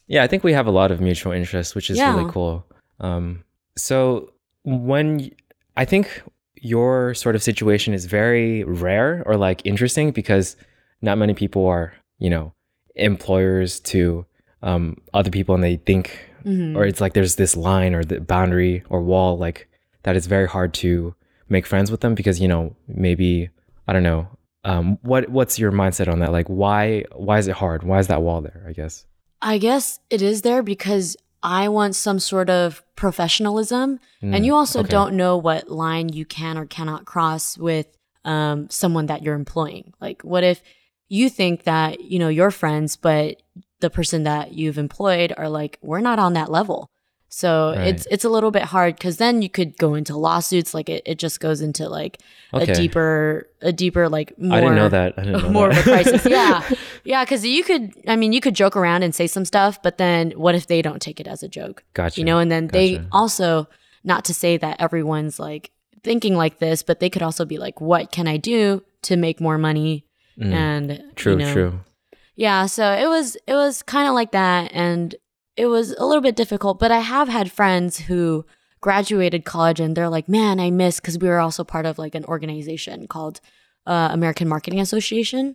Yeah, 0.06 0.22
I 0.22 0.26
think 0.26 0.42
we 0.44 0.52
have 0.52 0.66
a 0.66 0.70
lot 0.70 0.90
of 0.90 1.00
mutual 1.00 1.32
interests, 1.32 1.74
which 1.74 1.90
is 1.90 1.96
Yeah. 1.98 2.14
really 2.16 2.30
cool. 2.30 2.66
Um, 3.00 3.44
so 3.76 4.32
when 4.64 5.18
y- 5.18 5.30
I 5.76 5.84
think 5.84 6.22
your 6.56 7.14
sort 7.14 7.34
of 7.36 7.42
situation 7.42 7.94
is 7.94 8.04
very 8.06 8.64
rare 8.64 9.22
or 9.26 9.36
like 9.36 9.62
interesting 9.64 10.10
because 10.10 10.56
not 11.00 11.16
many 11.16 11.32
people 11.32 11.66
are, 11.66 11.92
you 12.18 12.28
know, 12.28 12.52
employers 12.96 13.80
to 13.80 14.26
um, 14.62 14.96
other 15.14 15.30
people, 15.30 15.54
and 15.54 15.64
they 15.64 15.76
think, 15.76 16.18
Mhm. 16.44 16.76
or 16.76 16.84
it's 16.84 17.00
like 17.00 17.14
there's 17.14 17.36
this 17.36 17.56
line 17.56 17.94
or 17.94 18.04
the 18.04 18.20
boundary 18.20 18.82
or 18.90 19.00
wall, 19.00 19.38
like 19.38 19.68
that 20.02 20.16
is 20.16 20.26
very 20.26 20.46
hard 20.46 20.74
to 20.74 21.14
make 21.50 21.66
friends 21.66 21.90
with 21.90 22.00
them 22.00 22.14
because 22.14 22.40
you 22.40 22.48
know 22.48 22.74
maybe 22.88 23.50
I 23.86 23.92
don't 23.92 24.02
know. 24.02 24.28
Um, 24.64 24.98
what 25.02 25.28
what's 25.28 25.58
your 25.58 25.72
mindset 25.72 26.10
on 26.10 26.20
that? 26.20 26.32
Like, 26.32 26.46
why 26.46 27.04
why 27.14 27.38
is 27.38 27.48
it 27.48 27.56
hard? 27.56 27.82
Why 27.82 27.98
is 27.98 28.06
that 28.06 28.22
wall 28.22 28.40
there? 28.40 28.64
I 28.66 28.72
guess. 28.72 29.04
I 29.42 29.58
guess 29.58 30.00
it 30.10 30.22
is 30.22 30.42
there 30.42 30.62
because 30.62 31.16
I 31.42 31.68
want 31.68 31.94
some 31.96 32.18
sort 32.18 32.50
of 32.50 32.82
professionalism. 32.96 33.98
Mm, 34.22 34.36
and 34.36 34.46
you 34.46 34.54
also 34.54 34.80
okay. 34.80 34.88
don't 34.88 35.16
know 35.16 35.36
what 35.36 35.70
line 35.70 36.10
you 36.10 36.24
can 36.24 36.58
or 36.58 36.66
cannot 36.66 37.06
cross 37.06 37.56
with 37.56 37.86
um, 38.24 38.68
someone 38.68 39.06
that 39.06 39.22
you're 39.22 39.34
employing. 39.34 39.94
Like, 40.00 40.22
what 40.22 40.44
if 40.44 40.62
you 41.08 41.30
think 41.30 41.64
that, 41.64 42.00
you 42.00 42.18
know, 42.18 42.28
you're 42.28 42.50
friends, 42.50 42.96
but 42.96 43.42
the 43.80 43.90
person 43.90 44.24
that 44.24 44.52
you've 44.52 44.78
employed 44.78 45.32
are 45.36 45.48
like, 45.48 45.78
we're 45.80 46.00
not 46.00 46.18
on 46.18 46.34
that 46.34 46.50
level. 46.50 46.90
So 47.32 47.72
Right. 47.76 47.86
it's 47.88 48.06
it's 48.10 48.24
a 48.24 48.28
little 48.28 48.50
bit 48.50 48.64
hard 48.64 48.96
because 48.96 49.16
then 49.18 49.40
you 49.40 49.48
could 49.48 49.78
go 49.78 49.94
into 49.94 50.16
lawsuits. 50.16 50.74
Like 50.74 50.88
it, 50.88 51.02
it 51.06 51.18
just 51.18 51.38
goes 51.38 51.60
into 51.60 51.88
like 51.88 52.18
Okay. 52.52 52.72
a 52.72 52.74
deeper 52.74 53.46
a 53.62 53.72
deeper 53.72 54.08
like 54.08 54.36
more 54.36 54.58
I 54.58 54.60
didn't 54.60 54.74
know 54.74 54.88
that. 54.88 55.14
I 55.16 55.22
didn't 55.22 55.42
know 55.44 55.50
more 55.50 55.68
that. 55.68 55.78
of 55.86 55.86
a 55.86 55.90
crisis. 55.90 56.26
Yeah. 56.30 56.68
Yeah, 57.04 57.24
because 57.24 57.46
you 57.46 57.62
could, 57.64 57.92
I 58.08 58.16
mean, 58.16 58.32
you 58.32 58.40
could 58.40 58.54
joke 58.54 58.76
around 58.76 59.04
and 59.04 59.14
say 59.14 59.26
some 59.28 59.44
stuff, 59.44 59.80
but 59.82 59.96
then 59.96 60.32
what 60.32 60.54
if 60.54 60.66
they 60.66 60.82
don't 60.82 61.00
take 61.00 61.18
it 61.20 61.26
as 61.28 61.42
a 61.42 61.48
joke? 61.48 61.82
Gotcha. 61.94 62.20
You 62.20 62.24
know, 62.26 62.38
and 62.38 62.50
then 62.50 62.66
they 62.66 63.00
also, 63.12 63.68
not 64.04 64.24
to 64.26 64.34
say 64.34 64.56
that 64.58 64.80
everyone's 64.80 65.38
like 65.38 65.70
thinking 66.02 66.34
like 66.36 66.58
this, 66.58 66.82
but 66.82 66.98
they 67.00 67.08
could 67.08 67.22
also 67.22 67.44
be 67.46 67.56
like, 67.58 67.80
what 67.80 68.10
can 68.12 68.26
I 68.28 68.36
do 68.38 68.82
to 69.02 69.16
make 69.16 69.40
more 69.40 69.56
money? 69.56 70.04
Mm, 70.38 70.52
And 70.52 71.02
true, 71.16 71.32
you 71.32 71.38
know, 71.38 71.52
true. 71.52 71.80
yeah, 72.34 72.66
so 72.66 72.90
it 72.92 73.06
was 73.08 73.36
it 73.46 73.54
was 73.54 73.82
kind 73.82 74.08
of 74.08 74.14
like 74.14 74.32
that 74.32 74.70
and 74.74 75.14
it 75.56 75.66
was 75.66 75.92
a 75.92 76.04
little 76.06 76.22
bit 76.22 76.36
difficult, 76.36 76.78
but 76.78 76.90
I 76.92 77.00
have 77.00 77.28
had 77.28 77.50
friends 77.52 78.00
who 78.00 78.44
graduated 78.80 79.44
college 79.44 79.80
and 79.80 79.96
they're 79.96 80.08
like, 80.08 80.28
"Man, 80.28 80.58
I 80.58 80.70
miss 80.70 81.00
cuz 81.00 81.18
we 81.18 81.28
were 81.28 81.38
also 81.40 81.64
part 81.64 81.86
of 81.86 81.98
like 81.98 82.14
an 82.14 82.24
organization 82.24 83.06
called 83.08 83.40
uh, 83.86 84.08
American 84.12 84.48
Marketing 84.48 84.80
Association." 84.80 85.54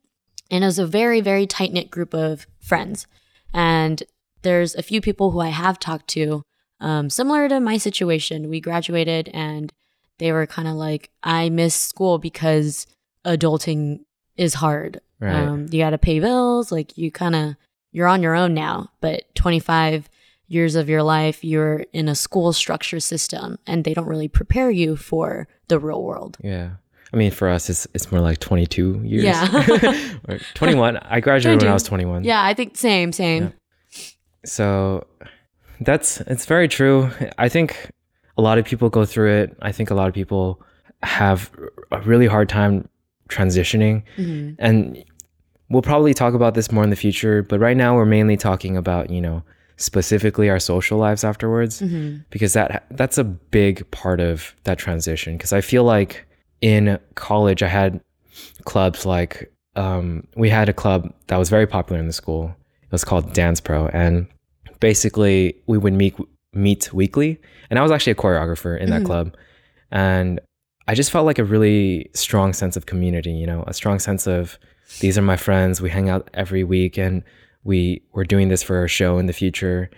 And 0.51 0.63
it 0.63 0.67
was 0.67 0.77
a 0.79 0.85
very 0.85 1.21
very 1.21 1.47
tight-knit 1.47 1.89
group 1.89 2.13
of 2.13 2.45
friends. 2.59 3.07
And 3.53 4.03
there's 4.43 4.75
a 4.75 4.83
few 4.83 5.01
people 5.01 5.31
who 5.31 5.39
I 5.39 5.49
have 5.49 5.79
talked 5.79 6.07
to 6.09 6.43
um, 6.79 7.09
similar 7.09 7.47
to 7.49 7.59
my 7.59 7.77
situation. 7.77 8.49
We 8.49 8.59
graduated 8.59 9.29
and 9.33 9.73
they 10.19 10.31
were 10.31 10.45
kind 10.45 10.67
of 10.67 10.75
like, 10.75 11.09
"I 11.23 11.49
miss 11.49 11.73
school 11.73 12.19
because 12.19 12.85
adulting 13.25 14.01
is 14.37 14.55
hard 14.55 15.01
Right. 15.19 15.33
um, 15.33 15.67
you 15.71 15.79
got 15.79 15.91
to 15.91 15.97
pay 15.97 16.19
bills. 16.19 16.71
Like 16.71 16.97
you 16.97 17.09
kind 17.11 17.35
of 17.35 17.55
you're 17.95 18.07
on 18.07 18.21
your 18.21 18.35
own 18.35 18.53
now. 18.53 18.89
But 19.01 19.23
25 19.35 20.09
years 20.47 20.75
of 20.75 20.89
your 20.89 21.01
life, 21.03 21.43
you're 21.43 21.85
in 21.93 22.07
a 22.07 22.15
school 22.15 22.53
structure 22.53 22.99
system, 22.99 23.57
and 23.65 23.83
they 23.83 23.93
don't 23.95 24.05
really 24.07 24.27
prepare 24.27 24.69
you 24.69 24.95
for 24.95 25.47
the 25.69 25.79
real 25.79 26.03
world. 26.03 26.37
yeah. 26.43 26.69
I 27.13 27.17
mean, 27.17 27.31
for 27.31 27.47
us, 27.47 27.69
it's 27.69 27.87
it's 27.93 28.11
more 28.11 28.19
like 28.19 28.39
22 28.39 29.01
years. 29.05 29.23
Yeah. 29.23 29.47
21. 30.55 30.97
I 30.97 31.19
graduated 31.21 31.61
when 31.61 31.69
I 31.69 31.73
was 31.73 31.83
21. 31.83 32.25
Yeah, 32.25 32.43
I 32.43 32.53
think 32.53 32.75
same, 32.75 33.13
same. 33.13 33.53
So 34.43 35.05
that's 35.79 36.19
it's 36.21 36.45
very 36.45 36.67
true. 36.67 37.09
I 37.37 37.47
think 37.47 37.89
a 38.37 38.41
lot 38.41 38.57
of 38.57 38.65
people 38.65 38.89
go 38.89 39.05
through 39.05 39.31
it. 39.43 39.55
I 39.61 39.71
think 39.71 39.91
a 39.91 39.95
lot 39.95 40.07
of 40.09 40.13
people 40.13 40.61
have 41.03 41.51
a 41.91 42.01
really 42.01 42.27
hard 42.27 42.49
time 42.49 42.89
transitioning. 43.29 44.03
Mhm. 44.17 44.55
And 44.59 45.03
we'll 45.69 45.81
probably 45.81 46.13
talk 46.13 46.33
about 46.33 46.53
this 46.53 46.71
more 46.71 46.83
in 46.83 46.89
the 46.89 46.95
future, 46.95 47.41
but 47.43 47.59
right 47.59 47.75
now 47.77 47.95
we're 47.95 48.05
mainly 48.05 48.37
talking 48.37 48.77
about, 48.77 49.09
you 49.09 49.19
know, 49.21 49.43
specifically 49.77 50.49
our 50.49 50.59
social 50.59 50.97
lives 50.97 51.23
afterwards 51.25 51.81
Mhm. 51.81 52.23
because 52.29 52.53
that 52.53 52.85
that's 52.91 53.17
a 53.17 53.23
big 53.25 53.89
part 53.91 54.19
of 54.21 54.55
that 54.63 54.77
transition 54.77 55.35
because 55.35 55.51
I 55.51 55.59
feel 55.61 55.83
like 55.83 56.25
in 56.61 56.97
college 57.15 57.61
I 57.61 57.67
had 57.67 57.99
clubs 58.63 59.05
like 59.05 59.51
um, 59.75 60.25
we 60.37 60.49
had 60.49 60.69
a 60.69 60.73
club 60.73 61.11
that 61.27 61.35
was 61.37 61.49
very 61.49 61.67
popular 61.67 61.99
in 61.99 62.07
the 62.07 62.13
school. 62.13 62.55
It 62.83 62.91
was 62.93 63.03
called 63.03 63.33
Dance 63.33 63.59
Pro 63.59 63.87
and 63.87 64.27
basically 64.79 65.55
we 65.67 65.77
would 65.77 65.93
meet 65.93 66.15
meet 66.53 66.93
weekly 66.93 67.37
and 67.69 67.77
I 67.77 67.81
was 67.81 67.91
actually 67.91 68.11
a 68.11 68.15
choreographer 68.15 68.79
in 68.79 68.89
that 68.91 69.01
Mhm. 69.01 69.05
club 69.05 69.35
and 69.91 70.39
I 70.87 70.93
just 70.95 71.11
felt 71.11 71.25
like 71.25 71.39
a 71.39 71.43
really 71.43 72.09
strong 72.13 72.53
sense 72.53 72.77
of 72.77 72.85
community, 72.85 73.31
you 73.31 73.45
know, 73.47 73.63
a 73.67 73.73
strong 73.73 73.99
sense 73.99 74.25
of 74.27 74.57
these 74.99 75.17
are 75.17 75.21
my 75.21 75.37
friends. 75.37 75.81
We 75.81 75.89
hang 75.89 76.09
out 76.09 76.29
every 76.33 76.63
week 76.63 76.97
and 76.97 77.23
we 77.63 78.01
we're 78.13 78.23
doing 78.25 78.49
this 78.49 78.63
for 78.63 78.83
a 78.83 78.87
show 78.87 79.17
in 79.17 79.25
the 79.25 79.33
future. 79.33 79.89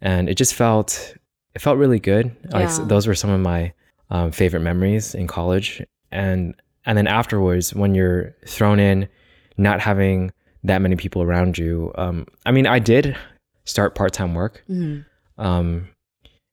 And 0.00 0.28
it 0.28 0.36
just 0.36 0.54
felt 0.54 1.14
it 1.54 1.60
felt 1.60 1.78
really 1.78 1.98
good. 2.00 2.34
Like 2.52 2.68
those 2.88 3.06
were 3.06 3.14
some 3.14 3.30
of 3.30 3.40
my 3.40 3.72
um, 4.10 4.30
favorite 4.32 4.60
memories 4.60 5.14
in 5.14 5.26
college. 5.26 5.82
And 6.12 6.54
and 6.86 6.96
then 6.96 7.06
afterwards, 7.06 7.74
when 7.74 7.94
you're 7.94 8.34
thrown 8.46 8.78
in, 8.80 9.08
not 9.56 9.80
having 9.80 10.30
that 10.64 10.80
many 10.80 10.96
people 10.96 11.22
around 11.22 11.58
you. 11.58 11.92
Um, 11.96 12.26
I 12.46 12.50
mean, 12.52 12.66
I 12.66 12.78
did 12.78 13.16
start 13.64 13.94
part 13.94 14.12
time 14.12 14.34
work, 14.34 14.64
Mhm. 14.68 15.04
um, 15.36 15.88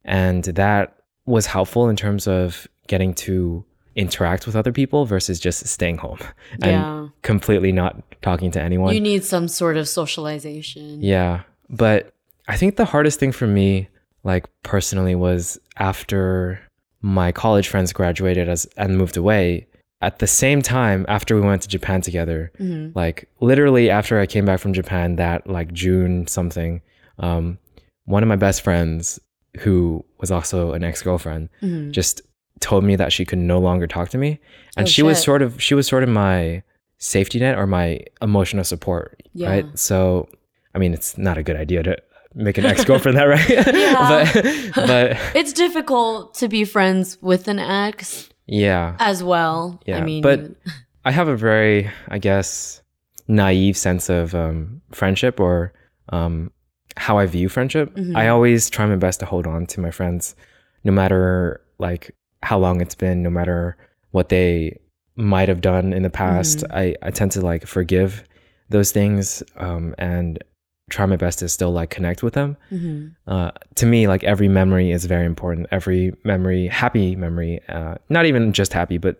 and 0.03 0.43
that 0.43 0.95
was 1.25 1.45
helpful 1.45 1.89
in 1.89 1.95
terms 1.95 2.27
of 2.27 2.67
getting 2.87 3.13
to 3.13 3.65
interact 3.95 4.45
with 4.45 4.55
other 4.55 4.71
people 4.73 5.05
versus 5.05 5.39
just 5.39 5.65
staying 5.67 5.97
home 5.97 6.19
and 6.61 6.63
Yeah. 6.71 7.07
completely 7.21 7.71
not 7.71 8.01
talking 8.21 8.51
to 8.51 8.61
anyone. 8.61 8.93
You 8.93 9.01
need 9.01 9.23
some 9.23 9.47
sort 9.47 9.77
of 9.77 9.87
socialization. 9.87 11.01
yeah, 11.01 11.41
but 11.69 12.13
I 12.47 12.57
think 12.57 12.75
the 12.75 12.85
hardest 12.85 13.19
thing 13.19 13.31
for 13.31 13.47
me, 13.47 13.87
like 14.23 14.45
personally, 14.63 15.15
was 15.15 15.57
after 15.77 16.59
my 17.01 17.31
college 17.31 17.67
friends 17.67 17.93
graduated 17.93 18.49
as 18.49 18.65
and 18.77 18.97
moved 18.97 19.17
away. 19.17 19.67
At 20.01 20.19
the 20.19 20.27
same 20.27 20.61
time, 20.61 21.05
after 21.07 21.35
we 21.35 21.41
went 21.41 21.61
to 21.63 21.67
Japan 21.67 22.01
together, 22.01 22.51
Mhm. 22.59 22.91
like 22.95 23.27
literally 23.39 23.89
after 23.89 24.19
I 24.19 24.25
came 24.25 24.45
back 24.45 24.59
from 24.59 24.73
Japan, 24.73 25.15
that 25.15 25.47
like 25.49 25.71
June 25.73 26.27
something, 26.27 26.81
um, 27.17 27.57
one 28.05 28.21
of 28.21 28.29
my 28.29 28.35
best 28.35 28.61
friends, 28.61 29.19
who 29.59 30.03
was 30.19 30.31
also 30.31 30.73
an 30.73 30.83
ex 30.83 31.01
girlfriend, 31.01 31.49
Mhm. 31.63 31.91
just 31.91 32.21
told 32.61 32.83
me 32.83 32.95
that 32.95 33.11
she 33.13 33.25
could 33.25 33.39
no 33.39 33.59
longer 33.59 33.87
talk 33.87 34.09
to 34.09 34.17
me, 34.17 34.39
and 34.77 34.87
Oh, 34.87 34.89
she 34.89 35.03
was 35.03 35.21
sort 35.21 35.41
of 35.41 35.61
she 35.61 35.73
was 35.75 35.87
sort 35.87 36.03
of 36.03 36.09
my 36.09 36.63
safety 36.97 37.39
net 37.39 37.57
or 37.57 37.67
my 37.67 37.99
emotional 38.21 38.63
support, 38.63 39.21
Yeah. 39.33 39.49
right? 39.49 39.79
So, 39.79 40.27
I 40.73 40.79
mean, 40.79 40.93
it's 40.93 41.17
not 41.17 41.37
a 41.37 41.43
good 41.43 41.57
idea 41.57 41.83
to 41.83 41.97
make 42.33 42.57
an 42.57 42.65
ex 42.65 42.83
girlfriend 42.85 43.17
that, 43.17 43.25
right? 43.25 43.49
Yeah. 43.73 44.31
but 44.73 44.87
but 44.87 45.17
It's 45.35 45.53
difficult 45.53 46.33
to 46.35 46.47
be 46.47 46.63
friends 46.65 47.17
with 47.21 47.47
an 47.47 47.59
ex 47.59 48.29
yeah, 48.47 48.95
as 48.99 49.23
well. 49.23 49.81
yeah. 49.85 49.97
I 49.97 50.01
mean, 50.01 50.21
but- 50.21 50.51
I 51.07 51.11
have 51.11 51.27
a 51.27 51.35
very, 51.35 51.91
I 52.07 52.17
guess, 52.17 52.81
naive 53.27 53.77
sense 53.77 54.09
of 54.09 54.33
um, 54.33 54.81
friendship 54.91 55.39
or 55.39 55.71
um, 56.09 56.51
how 56.97 57.17
I 57.19 57.25
view 57.27 57.47
friendship. 57.49 57.93
Mhm. 57.95 58.15
I 58.15 58.27
always 58.29 58.69
try 58.71 58.85
my 58.87 58.95
best 58.95 59.19
to 59.19 59.25
hold 59.27 59.45
on 59.45 59.65
to 59.67 59.79
my 59.81 59.91
friends, 59.91 60.35
no 60.83 60.91
matter 60.91 61.61
like 61.77 62.15
how 62.45 62.57
long 62.59 62.81
it's 62.81 62.95
been, 62.95 63.23
no 63.23 63.29
matter 63.29 63.75
what 64.11 64.29
they 64.29 64.79
might 65.15 65.49
have 65.49 65.61
done 65.61 65.93
in 65.93 66.03
the 66.03 66.09
past. 66.09 66.59
Mm-hmm. 66.59 66.77
I, 66.77 66.95
I 67.07 67.11
tend 67.11 67.31
to 67.33 67.41
like 67.41 67.65
forgive 67.65 68.23
those 68.69 68.91
things 68.91 69.43
um, 69.57 69.93
and 69.97 70.43
try 70.89 71.05
my 71.05 71.15
best 71.15 71.39
to 71.39 71.49
still 71.49 71.71
like 71.71 71.89
connect 71.89 72.21
with 72.23 72.33
them. 72.33 72.57
hmm 72.69 73.07
Uh, 73.27 73.51
to 73.75 73.85
me, 73.85 74.07
like 74.07 74.23
every 74.23 74.47
memory 74.47 74.91
is 74.91 75.05
very 75.05 75.25
important. 75.25 75.67
Every 75.71 76.13
memory, 76.23 76.67
happy 76.67 77.15
memory, 77.15 77.59
uh, 77.69 77.95
not 78.09 78.25
even 78.25 78.53
just 78.53 78.73
happy, 78.73 78.97
but 78.99 79.15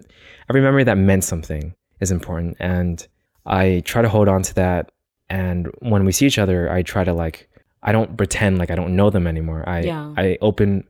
every 0.50 0.62
memory 0.62 0.84
that 0.84 0.98
meant 0.98 1.24
something 1.24 1.74
is 2.02 2.12
important. 2.12 2.56
And 2.60 3.06
I 3.46 3.82
try 3.86 4.02
to 4.02 4.10
hold 4.10 4.28
on 4.28 4.42
to 4.44 4.54
that. 4.56 4.92
And 5.30 5.68
when 5.80 6.06
we 6.06 6.12
see 6.12 6.28
each 6.28 6.38
other, 6.38 6.72
I 6.72 6.84
try 6.84 7.04
to 7.04 7.14
like, 7.14 7.50
I 7.82 7.92
don't 7.92 8.16
pretend 8.18 8.60
like 8.60 8.70
I 8.74 8.76
don't 8.76 8.96
know 8.96 9.10
them 9.10 9.26
anymore. 9.28 9.68
I, 9.68 9.80
Yeah. 9.82 10.14
I 10.18 10.38
open, 10.42 10.84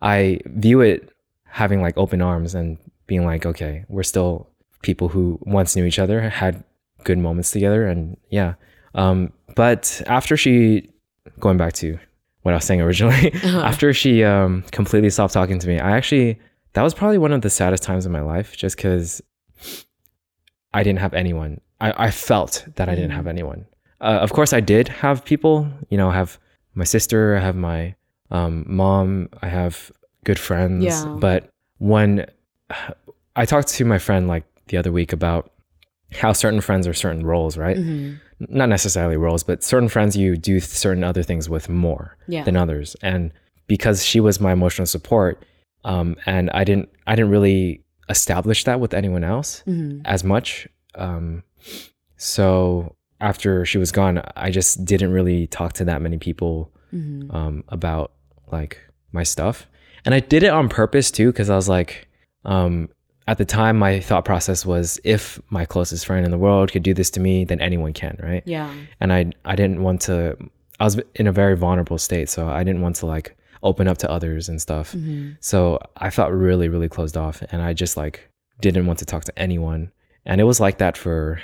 I 0.00 0.40
view 0.46 0.80
it 0.80 1.10
having 1.46 1.80
like 1.80 1.96
open 1.96 2.20
arms 2.22 2.54
and 2.54 2.78
being 3.06 3.24
like, 3.24 3.46
okay, 3.46 3.84
we're 3.88 4.02
still 4.02 4.48
people 4.82 5.08
who 5.08 5.38
once 5.42 5.76
knew 5.76 5.84
each 5.84 5.98
other, 5.98 6.28
had 6.28 6.62
good 7.04 7.18
moments 7.18 7.50
together. 7.50 7.86
And 7.86 8.16
yeah. 8.30 8.54
Um, 8.94 9.32
but 9.54 10.02
after 10.06 10.36
she, 10.36 10.90
going 11.40 11.56
back 11.56 11.72
to 11.74 11.98
what 12.42 12.52
I 12.52 12.56
was 12.56 12.64
saying 12.64 12.80
originally, 12.86 13.32
after 13.44 13.92
she 13.92 14.24
um, 14.24 14.62
completely 14.70 15.10
stopped 15.10 15.32
talking 15.32 15.58
to 15.58 15.68
me, 15.68 15.78
I 15.78 15.96
actually, 15.96 16.38
that 16.74 16.82
was 16.82 16.94
probably 16.94 17.18
one 17.18 17.32
of 17.32 17.42
the 17.42 17.50
saddest 17.50 17.82
times 17.82 18.06
in 18.06 18.12
my 18.12 18.20
life 18.20 18.56
just 18.56 18.76
because 18.76 19.22
I 20.74 20.82
didn't 20.82 21.00
have 21.00 21.14
anyone. 21.14 21.60
I, 21.80 22.06
I 22.06 22.10
felt 22.10 22.66
that 22.76 22.88
I 22.88 22.94
didn't 22.94 23.10
have 23.10 23.26
anyone. 23.26 23.66
Uh, 24.00 24.18
of 24.20 24.32
course, 24.32 24.52
I 24.52 24.60
did 24.60 24.88
have 24.88 25.24
people, 25.24 25.68
you 25.88 25.96
know, 25.96 26.10
I 26.10 26.14
have 26.14 26.38
my 26.74 26.84
sister, 26.84 27.36
I 27.36 27.40
have 27.40 27.56
my 27.56 27.94
um, 28.30 28.64
mom, 28.66 29.28
I 29.42 29.48
have 29.48 29.90
good 30.26 30.38
friends. 30.38 30.84
Yeah. 30.84 31.14
But 31.26 31.48
when 31.78 32.26
I 33.36 33.44
talked 33.46 33.68
to 33.68 33.84
my 33.84 33.98
friend 33.98 34.28
like 34.28 34.44
the 34.68 34.76
other 34.76 34.92
week 34.92 35.12
about 35.12 35.52
how 36.12 36.32
certain 36.32 36.60
friends 36.60 36.86
are 36.86 36.94
certain 36.94 37.24
roles, 37.26 37.56
right? 37.56 37.76
hmm 37.78 38.14
Not 38.38 38.68
necessarily 38.68 39.16
roles, 39.16 39.42
but 39.42 39.62
certain 39.64 39.88
friends 39.88 40.16
you 40.16 40.36
do 40.36 40.60
certain 40.60 41.04
other 41.04 41.22
things 41.22 41.48
with 41.48 41.68
more 41.68 42.16
Yeah. 42.28 42.44
than 42.44 42.56
others. 42.56 42.96
And 43.02 43.32
because 43.66 44.04
she 44.04 44.20
was 44.20 44.40
my 44.40 44.52
emotional 44.52 44.86
support, 44.86 45.44
um, 45.84 46.16
and 46.26 46.50
I 46.50 46.64
didn't, 46.64 46.88
I 47.06 47.14
didn't 47.16 47.30
really 47.30 47.82
establish 48.08 48.64
that 48.64 48.78
with 48.80 48.92
anyone 48.94 49.24
else 49.24 49.62
hmm 49.64 50.00
as 50.04 50.22
much. 50.24 50.68
Um, 50.94 51.42
so 52.16 52.94
after 53.20 53.64
she 53.64 53.78
was 53.78 53.92
gone, 53.92 54.22
I 54.36 54.50
just 54.50 54.84
didn't 54.84 55.12
really 55.12 55.46
talk 55.46 55.72
to 55.74 55.84
that 55.84 56.00
many 56.02 56.18
people 56.18 56.72
hmm 56.90 57.30
um, 57.30 57.64
about 57.68 58.12
like 58.52 58.78
my 59.12 59.22
stuff. 59.24 59.66
And 60.06 60.14
I 60.14 60.20
did 60.20 60.42
it 60.42 60.48
on 60.50 60.68
purpose 60.68 61.10
too, 61.10 61.30
because 61.32 61.50
I 61.50 61.56
was 61.56 61.68
like, 61.68 62.08
um, 62.44 62.88
at 63.28 63.38
the 63.38 63.44
time, 63.44 63.76
my 63.76 63.98
thought 64.00 64.24
process 64.24 64.64
was 64.64 65.00
if 65.02 65.40
my 65.50 65.64
closest 65.66 66.06
friend 66.06 66.24
in 66.24 66.30
the 66.30 66.38
world 66.38 66.70
could 66.70 66.84
do 66.84 66.94
this 66.94 67.10
to 67.10 67.20
me, 67.20 67.44
then 67.44 67.60
anyone 67.60 67.92
can, 67.92 68.16
right? 68.22 68.42
Yeah. 68.46 68.72
And 69.00 69.12
I, 69.12 69.32
I 69.44 69.56
didn't 69.56 69.82
want 69.82 70.00
to, 70.02 70.36
I 70.78 70.84
was 70.84 71.00
in 71.16 71.26
a 71.26 71.32
very 71.32 71.56
vulnerable 71.56 71.98
state. 71.98 72.28
So 72.28 72.48
I 72.48 72.62
didn't 72.62 72.82
want 72.82 72.96
to 72.96 73.06
like 73.06 73.36
open 73.64 73.88
up 73.88 73.98
to 73.98 74.10
others 74.10 74.48
and 74.48 74.62
stuff. 74.62 74.92
hmm 74.92 75.32
So 75.40 75.80
I 75.96 76.10
felt 76.10 76.30
really, 76.30 76.68
really 76.68 76.88
closed 76.88 77.16
off. 77.16 77.42
And 77.50 77.60
I 77.62 77.72
just 77.72 77.96
like 77.96 78.30
didn't 78.60 78.86
want 78.86 79.00
to 79.00 79.04
talk 79.04 79.24
to 79.24 79.36
anyone. 79.38 79.90
And 80.24 80.40
it 80.40 80.44
was 80.44 80.60
like 80.60 80.78
that 80.78 80.96
for 80.96 81.40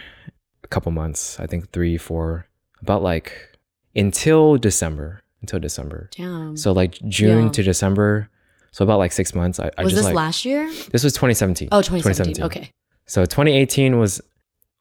a 0.63 0.69
couple 0.69 0.93
months, 0.93 1.41
I 1.41 1.47
think 1.49 1.73
three, 1.73 1.99
four, 1.99 2.47
about 2.81 3.03
like 3.03 3.57
until 3.97 4.57
December, 4.57 5.21
until 5.41 5.59
December. 5.59 6.11
Damn. 6.17 6.57
So 6.57 6.71
like 6.71 6.93
June 7.09 7.47
Yeah. 7.47 7.51
to 7.53 7.63
December. 7.65 8.29
So 8.73 8.83
about 8.85 8.99
like 8.99 9.13
six 9.13 9.35
months. 9.35 9.61
I, 9.61 9.71
I 9.79 9.85
was 9.85 9.93
just 9.93 10.01
this 10.01 10.07
like 10.07 10.15
last 10.15 10.45
year? 10.45 10.67
this 10.91 11.05
was 11.05 11.13
2017. 11.13 11.69
Oh, 11.73 11.83
2017. 11.83 12.43
Okay. 12.45 12.71
So 13.07 13.25
2018 13.25 13.99
was 13.99 14.21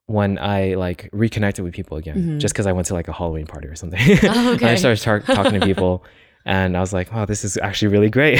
when 0.06 0.38
I 0.38 0.74
like 0.74 1.08
reconnected 1.12 1.64
with 1.64 1.74
people 1.74 1.96
again, 1.96 2.16
Mhm. 2.16 2.40
just 2.40 2.54
because 2.54 2.66
I 2.66 2.72
went 2.72 2.86
to 2.88 2.94
like 2.94 3.08
a 3.08 3.12
Halloween 3.12 3.46
party 3.46 3.68
or 3.68 3.74
something. 3.76 4.00
Oh, 4.24 4.52
And 4.54 4.62
I 4.64 4.74
started 4.76 5.02
tar- 5.02 5.20
talking 5.20 5.60
to 5.60 5.66
people, 5.72 6.04
and 6.44 6.76
I 6.76 6.80
was 6.80 6.92
like, 6.92 7.12
"Wow, 7.12 7.24
this 7.24 7.44
is 7.44 7.56
actually 7.58 7.88
really 7.92 8.10
great." 8.10 8.38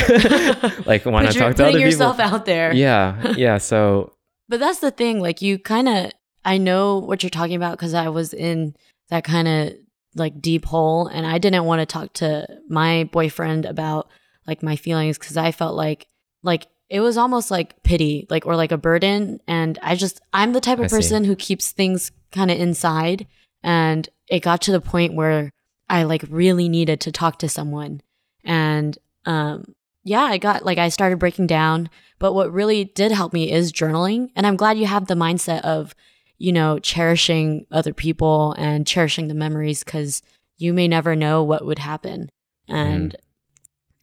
like, 0.87 1.05
why 1.05 1.23
not 1.23 1.33
Put 1.33 1.39
talk 1.39 1.51
to 1.57 1.63
putting 1.63 1.77
other 1.77 1.79
yourself 1.79 2.19
out 2.19 2.47
there. 2.47 2.73
Yeah, 2.75 3.35
yeah. 3.37 3.59
So 3.59 4.13
But 4.49 4.59
that's 4.61 4.81
the 4.81 4.91
thing. 4.91 5.21
Like 5.21 5.41
you 5.43 5.59
kind 5.59 5.89
of, 5.89 6.13
I 6.45 6.59
know 6.59 6.99
what 6.99 7.23
you're 7.23 7.31
talking 7.31 7.57
about 7.57 7.73
because 7.79 7.95
I 7.95 8.09
was 8.09 8.33
in 8.35 8.75
that 9.11 9.23
kind 9.25 9.47
of 9.49 9.75
like 10.17 10.41
deep 10.41 10.65
hole, 10.65 11.07
and 11.07 11.27
I 11.27 11.39
didn't 11.39 11.65
want 11.65 11.81
to 11.81 11.87
talk 11.87 12.13
to 12.15 12.47
my 12.69 13.05
boyfriend 13.13 13.65
about 13.67 14.09
like 14.47 14.63
my 14.63 14.77
feelings 14.77 15.19
because 15.19 15.37
I 15.37 15.53
felt 15.53 15.75
like 15.75 16.07
like 16.43 16.67
it 16.89 17.01
was 17.01 17.17
almost 17.17 17.51
like 17.51 17.83
pity, 17.83 18.27
like 18.29 18.45
or 18.45 18.57
like 18.57 18.73
a 18.73 18.77
burden. 18.77 19.41
And 19.47 19.79
I 19.83 19.95
just 19.95 20.21
I'm 20.33 20.53
the 20.53 20.61
type 20.61 20.79
I 20.79 20.85
of 20.85 20.91
see. 20.91 20.97
person 20.97 21.25
who 21.25 21.37
keeps 21.37 21.73
things 21.73 22.13
kind 22.33 22.51
of 22.51 22.59
inside, 22.59 23.27
and 23.63 24.09
it 24.29 24.41
got 24.41 24.63
to 24.63 24.73
the 24.73 24.81
point 24.81 25.15
where 25.15 25.53
I 25.89 26.03
like 26.05 26.25
really 26.29 26.69
needed 26.69 27.01
to 27.03 27.13
talk 27.13 27.39
to 27.39 27.49
someone, 27.49 28.03
and 28.45 28.99
um 29.25 29.75
yeah, 30.05 30.23
I 30.23 30.39
got 30.39 30.65
like 30.65 30.79
I 30.79 30.89
started 30.89 31.19
breaking 31.19 31.47
down. 31.47 31.89
But 32.19 32.35
what 32.35 32.53
really 32.53 32.85
did 32.85 33.11
help 33.13 33.33
me 33.33 33.51
is 33.51 33.73
journaling. 33.73 34.31
And 34.37 34.47
I'm 34.47 34.57
glad 34.57 34.79
you 34.79 34.87
have 34.87 35.07
the 35.07 35.15
mindset 35.15 35.61
of, 35.63 35.95
you 36.39 36.53
know, 36.53 36.79
cherishing 36.79 37.67
other 37.71 37.93
people 37.93 38.53
and 38.59 38.87
cherishing 38.87 39.29
the 39.29 39.35
memories 39.35 39.83
because 39.83 40.23
you 40.57 40.73
may 40.73 40.87
never 40.87 41.17
know 41.17 41.43
what 41.43 41.67
would 41.67 41.81
happen. 41.81 42.31
And 42.69 43.17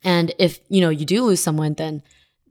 and 0.03 0.33
if, 0.39 0.59
you 0.69 0.81
know, 0.81 0.89
you 0.89 1.05
do 1.05 1.23
lose 1.23 1.39
someone, 1.41 1.73
then 1.75 2.01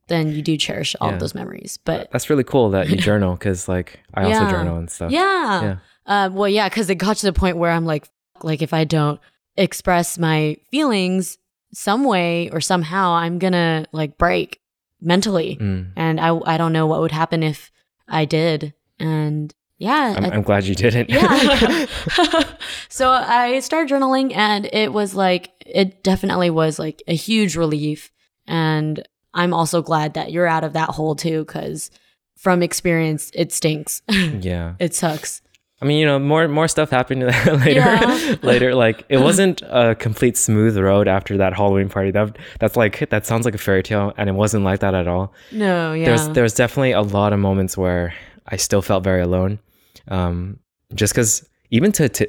then 0.08 0.32
you 0.32 0.40
do 0.40 0.56
cherish 0.56 0.96
all 1.00 1.08
Yeah. 1.08 1.14
of 1.14 1.20
those 1.20 1.34
memories. 1.34 1.78
But 1.84 2.10
that's 2.10 2.30
really 2.30 2.44
cool 2.44 2.70
that 2.70 2.88
you 2.88 2.96
journal 3.10 3.34
because 3.34 3.68
like 3.68 4.00
I 4.14 4.24
also 4.24 4.48
journal 4.50 4.76
and 4.78 4.90
stuff. 4.90 5.10
yeah. 5.12 5.62
Yeah. 5.62 5.76
Uh, 6.06 6.30
well, 6.32 6.48
yeah, 6.48 6.68
because 6.68 6.88
it 6.88 6.94
got 6.94 7.16
to 7.18 7.26
the 7.26 7.32
point 7.34 7.58
where 7.58 7.70
I'm 7.70 7.84
like, 7.84 8.08
like 8.42 8.62
if 8.62 8.72
I 8.72 8.84
don't 8.84 9.20
express 9.56 10.16
my 10.18 10.56
feelings 10.70 11.36
some 11.74 12.04
way 12.04 12.48
or 12.50 12.60
somehow, 12.62 13.12
I'm 13.12 13.38
gonna 13.38 13.84
like 13.92 14.16
break 14.16 14.60
mentally. 15.00 15.56
Mm. 15.60 15.92
and 15.96 16.20
I 16.20 16.28
I 16.46 16.56
don't 16.56 16.72
know 16.72 16.86
what 16.86 17.00
would 17.00 17.12
happen 17.12 17.42
if 17.42 17.70
I 18.08 18.24
did. 18.24 18.72
And 18.98 19.54
yeah, 19.78 20.14
I'm, 20.16 20.24
I- 20.24 20.30
I'm 20.30 20.42
glad 20.42 20.64
you 20.64 20.74
didn't. 20.74 21.08
yeah. 21.08 21.86
so 22.88 23.10
I 23.10 23.60
started 23.60 23.92
journaling, 23.92 24.34
and 24.36 24.68
it 24.72 24.92
was 24.92 25.14
like 25.14 25.50
it 25.64 26.02
definitely 26.02 26.50
was 26.50 26.78
like 26.78 27.02
a 27.06 27.14
huge 27.14 27.56
relief. 27.56 28.10
And 28.46 29.06
I'm 29.34 29.54
also 29.54 29.82
glad 29.82 30.14
that 30.14 30.32
you're 30.32 30.46
out 30.46 30.64
of 30.64 30.72
that 30.72 30.90
hole 30.90 31.14
too, 31.14 31.44
because 31.44 31.90
from 32.36 32.62
experience, 32.62 33.30
it 33.34 33.52
stinks. 33.52 34.02
yeah. 34.08 34.74
it 34.78 34.94
sucks. 34.94 35.42
I 35.80 35.84
mean, 35.84 36.00
you 36.00 36.06
know, 36.06 36.18
more 36.18 36.48
more 36.48 36.66
stuff 36.66 36.90
happened 36.90 37.22
later. 37.22 37.70
Yeah. 37.70 38.34
later, 38.42 38.74
like 38.74 39.04
it 39.08 39.18
wasn't 39.18 39.62
a 39.62 39.94
complete 39.94 40.36
smooth 40.36 40.76
road 40.76 41.06
after 41.06 41.36
that 41.36 41.54
Halloween 41.54 41.88
party. 41.88 42.10
That 42.10 42.36
that's 42.58 42.74
like 42.74 43.08
that 43.10 43.26
sounds 43.26 43.44
like 43.44 43.54
a 43.54 43.58
fairy 43.58 43.84
tale, 43.84 44.12
and 44.16 44.28
it 44.28 44.32
wasn't 44.32 44.64
like 44.64 44.80
that 44.80 44.94
at 44.94 45.06
all. 45.06 45.32
No, 45.52 45.92
yeah, 45.92 46.06
There's 46.06 46.28
there's 46.30 46.54
definitely 46.54 46.92
a 46.92 47.02
lot 47.02 47.32
of 47.32 47.38
moments 47.38 47.76
where 47.76 48.12
I 48.48 48.56
still 48.56 48.82
felt 48.82 49.04
very 49.04 49.20
alone, 49.22 49.60
um, 50.08 50.58
just 50.94 51.12
because 51.12 51.48
even 51.70 51.92
to, 51.92 52.08
to 52.08 52.26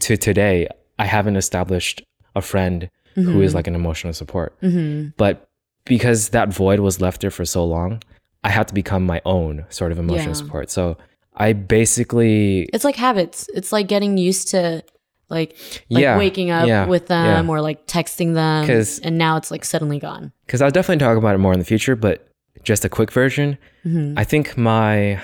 to 0.00 0.16
today, 0.16 0.68
I 0.98 1.04
haven't 1.06 1.36
established 1.36 2.02
a 2.34 2.42
friend 2.42 2.88
who 3.14 3.42
is 3.42 3.54
like 3.54 3.66
an 3.66 3.74
emotional 3.74 4.12
support. 4.14 4.56
hmm 4.60 5.08
But 5.16 5.48
because 5.84 6.30
that 6.30 6.48
void 6.48 6.80
was 6.80 7.00
left 7.00 7.20
there 7.20 7.30
for 7.30 7.44
so 7.44 7.64
long, 7.64 8.02
I 8.42 8.48
had 8.50 8.68
to 8.68 8.74
become 8.74 9.04
my 9.04 9.20
own 9.24 9.64
sort 9.68 9.92
of 9.92 9.98
emotional 9.98 10.28
Yeah. 10.34 10.42
support. 10.42 10.70
So 10.70 10.96
I 11.36 11.52
basically 11.52 12.62
It's 12.72 12.84
like 12.84 12.96
habits. 12.96 13.48
It's 13.54 13.70
like 13.72 13.86
getting 13.88 14.16
used 14.18 14.48
to 14.48 14.82
like 15.28 15.50
like 15.90 16.02
yeah 16.02 16.16
waking 16.18 16.50
up 16.50 16.66
yeah, 16.68 16.86
with 16.86 17.06
them 17.06 17.48
or 17.50 17.60
like 17.60 17.86
texting 17.86 18.34
them 18.34 18.68
and 19.04 19.18
now 19.18 19.36
it's 19.36 19.50
like 19.50 19.64
suddenly 19.64 19.98
gone. 19.98 20.32
because 20.46 20.60
I'll 20.62 20.70
definitely 20.70 21.00
talk 21.04 21.16
about 21.16 21.34
it 21.34 21.38
more 21.38 21.52
in 21.52 21.58
the 21.58 21.64
future, 21.64 21.96
but 21.96 22.26
just 22.64 22.84
a 22.84 22.88
quick 22.88 23.10
version. 23.12 23.56
Mhm. 23.84 24.14
I 24.16 24.24
think 24.24 24.56
my 24.56 25.20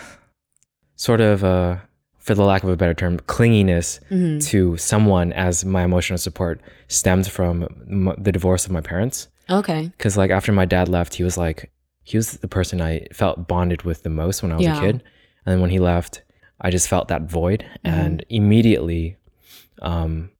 sort 0.96 1.20
of, 1.20 1.44
uh, 1.44 1.76
for 2.28 2.34
the 2.34 2.44
lack 2.44 2.62
of 2.62 2.68
a 2.68 2.76
better 2.76 2.94
term, 2.94 3.18
clinginess 3.20 3.98
Mhm. 4.10 4.44
to 4.50 4.76
someone 4.76 5.32
as 5.32 5.64
my 5.64 5.82
emotional 5.82 6.18
support 6.18 6.60
stemmed 6.86 7.26
from 7.26 7.62
m- 7.90 8.14
the 8.18 8.30
divorce 8.32 8.66
of 8.66 8.70
my 8.72 8.80
parents. 8.82 9.28
Okay. 9.50 9.90
Because 9.96 10.16
like 10.16 10.30
after 10.30 10.52
my 10.52 10.64
dad 10.66 10.88
left, 10.88 11.14
he 11.14 11.24
was 11.24 11.36
like 11.38 11.70
he 12.04 12.16
was 12.16 12.32
the 12.38 12.48
person 12.48 12.80
I 12.80 13.06
felt 13.12 13.48
bonded 13.48 13.82
with 13.82 14.02
the 14.02 14.10
most 14.10 14.42
when 14.42 14.52
I 14.52 14.56
was 14.56 14.64
Yeah. 14.64 14.78
a 14.78 14.80
kid, 14.80 14.96
and 15.44 15.48
then 15.52 15.60
when 15.60 15.70
he 15.70 15.78
left, 15.78 16.22
I 16.60 16.70
just 16.70 16.88
felt 16.88 17.08
that 17.08 17.22
void, 17.22 17.64
Mm-hmm. 17.84 18.00
and 18.00 18.24
immediately, 18.30 19.16
um, 19.82 20.30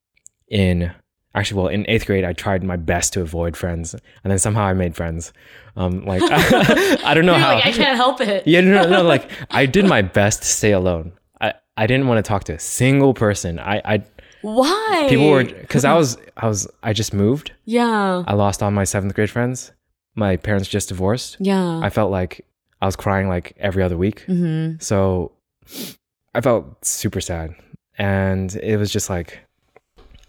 in 0.49 0.91
actually 1.35 1.57
well 1.61 1.67
in 1.67 1.85
eighth 1.87 2.05
grade, 2.07 2.25
I 2.25 2.33
tried 2.33 2.63
my 2.63 2.75
best 2.75 3.13
to 3.13 3.21
avoid 3.21 3.55
friends, 3.55 3.93
and 4.23 4.29
then 4.31 4.39
somehow 4.39 4.63
I 4.63 4.73
made 4.73 4.95
friends. 4.95 5.31
Um, 5.75 6.05
like 6.05 6.21
I 7.09 7.13
don't 7.13 7.25
know 7.25 7.33
You're 7.37 7.45
how. 7.47 7.55
like, 7.55 7.65
I 7.67 7.71
can't 7.71 7.95
help 7.95 8.19
it. 8.21 8.45
Yeah, 8.47 8.61
no, 8.61 8.83
no, 8.83 8.89
no. 8.89 9.03
Like 9.03 9.29
I 9.51 9.65
did 9.65 9.85
my 9.85 10.01
best 10.01 10.41
to 10.41 10.47
stay 10.47 10.71
alone. 10.71 11.11
I, 11.83 11.87
didn't 11.87 12.07
want 12.07 12.23
to 12.23 12.27
talk 12.27 12.43
to 12.45 12.53
a 12.53 12.59
single 12.59 13.13
person. 13.13 13.59
I, 13.59 13.81
I 13.85 14.03
Why? 14.41 15.07
people 15.09 15.29
were 15.29 15.43
because 15.43 15.85
I 15.85 15.93
was 15.95 16.17
I 16.37 16.47
was 16.47 16.67
I 16.83 16.93
just 16.93 17.13
moved. 17.13 17.51
Yeah. 17.65 18.23
I 18.27 18.33
lost 18.33 18.61
all 18.63 18.71
my 18.71 18.83
seventh 18.83 19.13
grade 19.15 19.29
friends. 19.29 19.71
My 20.15 20.37
parents 20.37 20.67
just 20.67 20.89
divorced. 20.89 21.37
Yeah. 21.39 21.79
I 21.83 21.89
felt 21.89 22.11
like 22.11 22.45
I 22.81 22.85
was 22.85 22.95
crying 22.95 23.27
like 23.27 23.53
every 23.57 23.83
other 23.83 23.97
week. 23.97 24.21
hmm 24.21 24.73
So 24.79 25.31
I 26.33 26.41
felt 26.41 26.83
super 26.85 27.21
sad. 27.21 27.55
And 27.97 28.55
it 28.55 28.77
was 28.77 28.91
just 28.91 29.09
like 29.09 29.39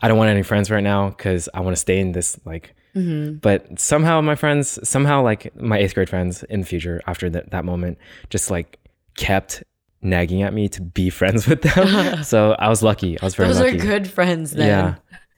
I 0.02 0.08
don't 0.08 0.18
want 0.18 0.30
any 0.30 0.42
friends 0.42 0.70
right 0.70 0.82
now 0.82 1.10
because 1.10 1.48
I 1.54 1.60
want 1.60 1.76
to 1.76 1.80
stay 1.80 2.00
in 2.00 2.12
this 2.12 2.38
like. 2.44 2.74
hmm 2.94 3.34
But 3.34 3.78
somehow 3.78 4.20
my 4.20 4.34
friends, 4.34 4.78
somehow 4.88 5.22
like 5.22 5.54
my 5.56 5.78
eighth 5.78 5.94
grade 5.94 6.08
friends 6.08 6.42
in 6.44 6.60
the 6.60 6.66
future 6.66 7.00
after 7.06 7.30
that 7.30 7.50
that 7.50 7.64
moment, 7.64 7.98
just 8.30 8.50
like 8.50 8.78
kept 9.16 9.62
nagging 10.02 10.42
at 10.42 10.52
me 10.54 10.68
to 10.70 10.82
be 10.82 11.10
friends 11.20 11.46
with 11.46 11.62
them. 11.62 12.22
so 12.24 12.52
I 12.58 12.68
was 12.68 12.82
lucky. 12.82 13.20
I 13.20 13.24
was 13.24 13.34
very 13.34 13.48
lucky. 13.48 13.58
Those 13.62 13.72
lucky. 13.72 13.76
are 13.88 13.98
good 13.98 14.08
friends 14.10 14.52
then. 14.52 14.66
Yeah. 14.68 14.94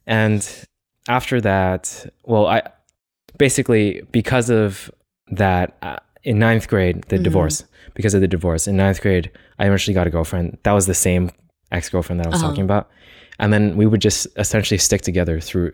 And 0.06 0.48
after 1.08 1.40
that, 1.40 2.06
well, 2.24 2.46
I 2.46 2.62
basically, 3.38 4.02
because 4.12 4.50
of 4.50 4.90
that, 5.28 5.76
uh, 5.82 5.96
in 6.24 6.38
ninth 6.38 6.68
grade, 6.68 7.02
the 7.08 7.16
Mhm. 7.18 7.22
divorce, 7.24 7.64
because 7.94 8.14
of 8.14 8.20
the 8.20 8.28
divorce, 8.28 8.68
in 8.68 8.76
ninth 8.76 9.00
grade, 9.00 9.30
I 9.58 9.66
eventually 9.66 9.94
got 9.94 10.06
a 10.06 10.10
girlfriend. 10.10 10.58
That 10.62 10.72
was 10.72 10.86
the 10.86 10.94
same 10.94 11.30
ex 11.72 11.88
girlfriend 11.88 12.20
that 12.20 12.26
I 12.26 12.30
was 12.30 12.40
Uh-huh. 12.42 12.50
talking 12.50 12.64
about. 12.64 12.88
And 13.38 13.52
then 13.52 13.76
we 13.76 13.86
would 13.86 14.00
just 14.00 14.26
essentially 14.36 14.78
stick 14.78 15.02
together 15.02 15.40
through, 15.40 15.72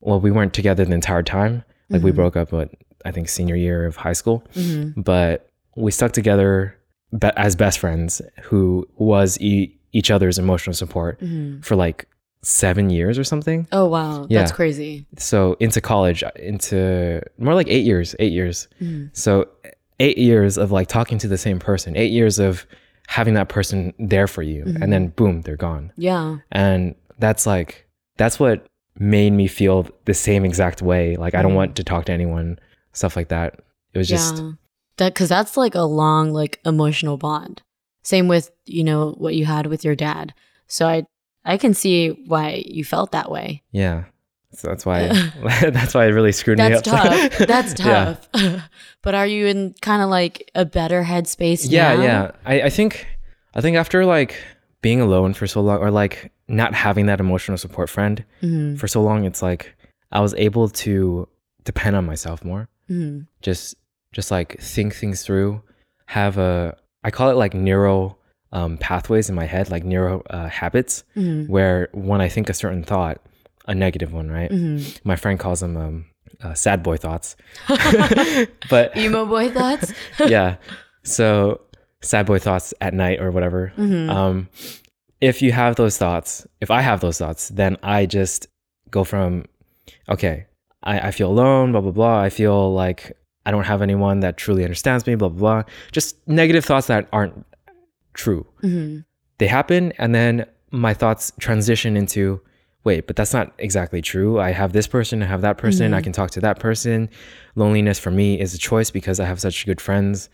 well, 0.00 0.20
we 0.20 0.30
weren't 0.30 0.52
together 0.52 0.84
the 0.84 0.94
entire 0.94 1.22
time. 1.22 1.64
Like 1.90 2.02
we 2.02 2.12
Mhm. 2.12 2.16
broke 2.16 2.36
up, 2.36 2.52
what, 2.52 2.70
I 3.04 3.10
think 3.10 3.28
senior 3.28 3.56
year 3.56 3.84
of 3.86 3.96
high 3.96 4.12
school, 4.12 4.44
hmm 4.54 4.90
but 4.96 5.48
we 5.76 5.90
stuck 5.90 6.12
together 6.12 6.76
be- 7.18 7.30
as 7.36 7.56
best 7.56 7.78
friends 7.78 8.22
who 8.42 8.86
was 8.96 9.38
e- 9.40 9.76
each 9.92 10.10
other's 10.10 10.38
emotional 10.38 10.74
support 10.74 11.18
hmm 11.20 11.60
for 11.60 11.76
like 11.76 12.06
seven 12.44 12.90
years 12.90 13.18
or 13.18 13.24
something. 13.24 13.68
Oh 13.70 13.86
wow, 13.86 14.26
Yeah. 14.28 14.40
that's 14.40 14.50
crazy. 14.52 15.06
So 15.18 15.56
into 15.60 15.80
college, 15.80 16.24
into 16.36 17.22
more 17.38 17.54
like 17.54 17.68
eight 17.68 17.84
years, 17.84 18.16
eight 18.18 18.32
years. 18.32 18.66
Mhm. 18.80 19.10
So 19.16 19.46
eight 20.00 20.18
years 20.18 20.58
of 20.58 20.72
like 20.72 20.88
talking 20.88 21.18
to 21.18 21.28
the 21.28 21.38
same 21.38 21.58
person, 21.60 21.96
eight 21.96 22.10
years 22.10 22.38
of 22.40 22.66
having 23.06 23.34
that 23.34 23.48
person 23.48 23.92
there 23.98 24.26
for 24.26 24.42
you, 24.42 24.64
Mhm. 24.64 24.82
and 24.82 24.92
then 24.92 25.08
boom, 25.08 25.42
they're 25.42 25.56
gone. 25.56 25.92
Yeah. 25.96 26.38
And 26.50 26.94
that's 27.18 27.46
like 27.46 27.86
that's 28.16 28.40
what 28.40 28.66
made 28.98 29.32
me 29.32 29.46
feel 29.46 29.86
the 30.06 30.14
same 30.14 30.44
exact 30.44 30.82
way. 30.82 31.16
Like 31.16 31.34
I 31.34 31.42
don't 31.42 31.52
Mhm. 31.52 31.56
want 31.56 31.76
to 31.76 31.84
talk 31.84 32.06
to 32.06 32.12
anyone, 32.12 32.58
stuff 32.92 33.14
like 33.16 33.28
that. 33.28 33.60
It 33.94 33.98
was 33.98 34.08
just 34.08 34.38
yeah. 34.38 34.52
That 34.98 35.14
because 35.14 35.28
that's 35.28 35.56
like 35.56 35.74
a 35.74 35.82
long 35.82 36.32
like 36.32 36.60
emotional 36.64 37.16
bond. 37.16 37.62
Same 38.04 38.28
with 38.28 38.50
you 38.66 38.84
know 38.84 39.12
what 39.18 39.34
you 39.34 39.44
had 39.46 39.66
with 39.66 39.84
your 39.84 39.94
dad. 39.96 40.34
So 40.66 40.86
I 40.88 41.04
I 41.44 41.56
can 41.56 41.74
see 41.74 42.10
why 42.26 42.62
you 42.66 42.84
felt 42.84 43.12
that 43.12 43.30
way. 43.30 43.62
yeah. 43.72 44.04
So 44.54 44.68
that's 44.68 44.84
why 44.84 45.08
that's 45.70 45.94
why 45.94 46.04
it 46.06 46.10
really 46.10 46.32
screwed 46.32 46.58
That's 46.58 46.86
me 46.86 46.92
up. 46.92 47.04
tough. 47.30 47.38
That's 47.48 47.80
Yeah. 47.80 48.16
tough. 48.34 48.68
but 49.02 49.14
are 49.14 49.26
you 49.26 49.46
in 49.46 49.74
kind 49.80 50.02
of 50.02 50.10
like 50.10 50.50
a 50.54 50.64
better 50.66 51.02
headspace 51.02 51.66
yeah 51.70 51.94
now? 51.94 52.02
yeah 52.02 52.30
I, 52.44 52.62
I 52.62 52.70
think 52.70 53.06
i 53.54 53.60
think 53.62 53.76
after 53.78 54.04
like 54.04 54.36
being 54.82 55.00
alone 55.00 55.32
for 55.32 55.46
so 55.46 55.62
long 55.62 55.78
or 55.78 55.90
like 55.90 56.32
not 56.48 56.74
having 56.74 57.06
that 57.06 57.18
emotional 57.18 57.56
support 57.56 57.88
friend 57.88 58.24
Mhm. 58.42 58.78
for 58.78 58.86
so 58.88 59.00
long 59.02 59.24
it's 59.24 59.40
like 59.40 59.74
i 60.12 60.20
was 60.20 60.34
able 60.34 60.68
to 60.84 61.26
depend 61.64 61.96
on 61.96 62.04
myself 62.04 62.44
more 62.44 62.68
Mhm. 62.90 63.26
just 63.40 63.74
just 64.12 64.30
like 64.30 64.60
think 64.60 64.94
things 64.94 65.22
through 65.22 65.62
have 66.06 66.38
a 66.38 66.76
i 67.04 67.10
call 67.10 67.30
it 67.30 67.36
like 67.36 67.54
neuro 67.54 68.16
um, 68.52 68.76
pathways 68.76 69.28
in 69.30 69.34
my 69.34 69.46
head 69.46 69.70
like 69.70 69.84
neuro 69.84 70.22
uh, 70.30 70.48
habits 70.48 71.04
Mhm. 71.16 71.48
where 71.48 71.88
when 71.92 72.20
i 72.20 72.28
think 72.28 72.48
a 72.50 72.54
certain 72.54 72.82
thought 72.84 73.18
a 73.66 73.74
negative 73.74 74.12
one 74.12 74.30
right 74.30 74.50
Mhm. 74.50 75.00
my 75.04 75.16
friend 75.16 75.38
calls 75.40 75.60
them 75.60 75.76
um, 75.76 76.04
uh, 76.42 76.52
sad 76.54 76.82
boy 76.82 76.96
thoughts 76.96 77.36
but 78.70 78.96
Emo 78.96 79.24
boy 79.26 79.48
thoughts. 79.50 79.92
yeah. 80.26 80.56
So 81.04 81.60
sad 82.00 82.26
boy 82.26 82.38
thoughts 82.38 82.74
at 82.80 82.94
night 82.94 83.20
or 83.20 83.30
whatever. 83.30 83.72
Mhm. 83.76 84.08
Um, 84.10 84.48
if 85.20 85.40
you 85.42 85.52
have 85.52 85.76
those 85.76 85.96
thoughts, 85.98 86.46
if 86.60 86.70
I 86.70 86.80
have 86.80 87.00
those 87.00 87.18
thoughts, 87.18 87.48
then 87.48 87.76
I 87.82 88.06
just 88.06 88.48
go 88.90 89.04
from, 89.04 89.44
okay, 90.08 90.46
I, 90.82 91.08
I 91.08 91.10
feel 91.12 91.30
alone, 91.30 91.70
blah, 91.72 91.80
blah, 91.80 91.92
blah. 91.92 92.20
I 92.20 92.30
feel 92.30 92.72
like 92.74 93.16
I 93.46 93.50
don't 93.50 93.64
have 93.64 93.82
anyone 93.82 94.20
that 94.20 94.36
truly 94.36 94.62
understands 94.64 95.06
me, 95.06 95.14
blah, 95.14 95.28
blah, 95.28 95.62
blah. 95.62 95.72
Just 95.90 96.16
negative 96.28 96.64
thoughts 96.64 96.86
that 96.86 97.08
aren't 97.12 97.44
true. 98.14 98.46
Mhm. 98.62 99.04
They 99.38 99.46
happen, 99.46 99.92
and 99.98 100.14
then 100.14 100.46
my 100.70 100.94
thoughts 100.94 101.32
transition 101.40 101.96
into, 101.96 102.40
wait, 102.84 103.06
but 103.06 103.16
that's 103.16 103.32
not 103.32 103.52
exactly 103.58 104.00
true. 104.02 104.38
I 104.40 104.50
have 104.50 104.72
this 104.72 104.86
person, 104.86 105.22
I 105.22 105.26
have 105.26 105.40
that 105.42 105.58
person, 105.58 105.92
I 105.94 106.00
Mhm. 106.00 106.04
can 106.04 106.12
talk 106.12 106.30
to 106.32 106.40
that 106.40 106.58
person. 106.58 107.08
Loneliness 107.56 107.98
for 107.98 108.10
me 108.10 108.40
is 108.40 108.54
a 108.54 108.58
choice 108.58 108.90
because 108.90 109.18
I 109.20 109.24
have 109.26 109.40
such 109.40 109.66
good 109.66 109.80
friends. 109.80 110.28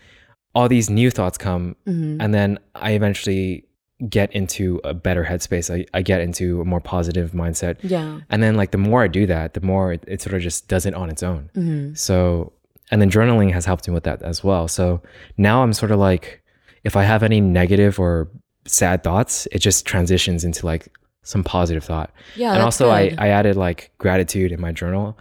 All 0.55 0.67
these 0.67 0.89
new 0.89 1.09
thoughts 1.11 1.37
come, 1.37 1.75
Mhm. 1.87 2.17
and 2.19 2.33
then 2.33 2.59
I 2.75 2.91
eventually 2.91 3.65
get 4.09 4.31
into 4.33 4.79
a 4.85 4.93
better 4.93 5.25
headspace. 5.25 5.69
I, 5.73 5.85
I 5.93 6.01
get 6.01 6.21
into 6.21 6.61
a 6.61 6.65
more 6.65 6.79
positive 6.79 7.31
mindset. 7.33 7.75
Yeah. 7.83 8.21
And 8.29 8.41
then, 8.41 8.55
like, 8.55 8.71
the 8.71 8.77
more 8.77 9.03
I 9.03 9.07
do 9.09 9.25
that, 9.25 9.55
the 9.55 9.61
more 9.61 9.91
it, 9.93 10.03
it 10.07 10.21
sort 10.21 10.35
of 10.35 10.41
just 10.41 10.69
does 10.69 10.85
it 10.85 10.93
on 10.93 11.09
its 11.09 11.21
own. 11.21 11.49
Mhm. 11.55 11.97
So, 11.97 12.53
and 12.91 13.01
then 13.01 13.09
journaling 13.09 13.51
has 13.53 13.65
helped 13.65 13.87
me 13.87 13.93
with 13.93 14.03
that 14.03 14.21
as 14.21 14.43
well. 14.43 14.67
So 14.67 15.01
now 15.37 15.63
I'm 15.63 15.73
sort 15.73 15.91
of 15.91 15.99
like, 15.99 16.41
if 16.83 16.95
I 16.95 17.03
have 17.03 17.23
any 17.23 17.39
negative 17.41 17.99
or 17.99 18.29
sad 18.65 19.03
thoughts, 19.03 19.47
it 19.51 19.59
just 19.59 19.85
transitions 19.85 20.43
into 20.43 20.65
like 20.65 20.87
some 21.23 21.43
positive 21.43 21.83
thought. 21.83 22.11
Yeah. 22.35 22.53
and 22.53 22.61
also, 22.63 22.89
I, 22.89 23.09
good. 23.09 23.19
I 23.19 23.27
added 23.29 23.55
like 23.55 23.91
gratitude 23.97 24.51
in 24.51 24.59
my 24.61 24.71
journal 24.71 25.17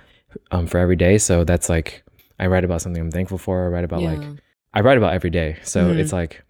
um, 0.50 0.66
for 0.66 0.78
every 0.78 0.96
day. 0.96 1.18
So 1.18 1.44
that's 1.44 1.68
like, 1.68 2.02
I 2.38 2.46
write 2.46 2.64
about 2.64 2.80
something 2.80 3.02
I'm 3.02 3.10
thankful 3.10 3.38
for. 3.38 3.64
I 3.64 3.68
write 3.68 3.84
about 3.84 4.02
like, 4.02 4.22
I 4.74 4.80
write 4.80 4.96
about 4.98 5.12
every 5.12 5.30
day. 5.30 5.56
So 5.62 5.86
Mhm. 5.92 5.98
it's 5.98 6.12
like, 6.12 6.42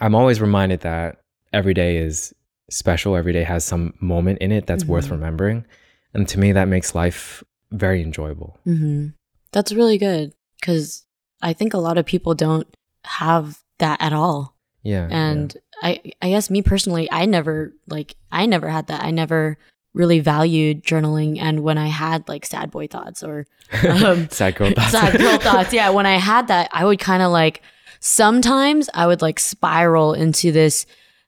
I'm 0.00 0.14
always 0.14 0.40
reminded 0.40 0.80
that 0.80 1.16
every 1.52 1.74
day 1.74 1.96
is 1.96 2.32
special. 2.70 3.16
Every 3.16 3.32
day 3.32 3.42
has 3.42 3.64
some 3.64 3.94
moment 4.00 4.38
in 4.38 4.52
it 4.52 4.66
that's 4.66 4.84
worth 4.84 5.06
Mhm. 5.08 5.12
remembering. 5.12 5.66
And 6.14 6.28
to 6.28 6.38
me, 6.38 6.52
that 6.52 6.68
makes 6.68 6.94
life 6.94 7.42
very 7.72 8.00
enjoyable. 8.02 8.58
hmm 8.64 9.08
That's 9.52 9.72
really 9.72 9.98
good 9.98 10.32
because 10.60 11.04
I 11.42 11.52
think 11.52 11.74
a 11.74 11.78
lot 11.78 11.98
of 11.98 12.06
people 12.06 12.34
don't 12.34 12.66
have 13.04 13.62
that 13.78 14.00
at 14.00 14.12
all. 14.12 14.56
Yeah. 14.82 15.08
yeah. 15.08 15.16
And 15.16 15.56
I, 15.82 16.00
I 16.20 16.30
guess 16.30 16.50
me 16.50 16.62
personally, 16.62 17.10
I 17.10 17.26
never 17.26 17.74
like, 17.86 18.16
I 18.32 18.46
never 18.46 18.68
had 18.68 18.88
that. 18.88 19.02
I 19.02 19.10
never 19.10 19.58
really 19.94 20.20
valued 20.20 20.84
journaling. 20.84 21.38
And 21.40 21.60
when 21.60 21.78
I 21.78 21.88
had 21.88 22.28
like 22.28 22.46
sad 22.46 22.70
boy 22.70 22.86
thoughts 22.88 23.22
or 23.22 23.46
um, 23.88 24.28
sad 24.30 24.56
girl 24.56 24.72
thoughts. 24.72 24.92
sad 24.92 25.18
girl 25.18 25.38
thoughts, 25.40 25.72
yeah, 25.72 25.90
when 25.90 26.06
I 26.06 26.18
had 26.18 26.48
that, 26.48 26.70
I 26.72 26.84
would 26.84 26.98
kind 26.98 27.22
of 27.22 27.30
like, 27.30 27.62
sometimes 28.00 28.88
I 28.94 29.06
would 29.06 29.22
like 29.22 29.38
spiral 29.38 30.14
into 30.14 30.52
this 30.52 30.86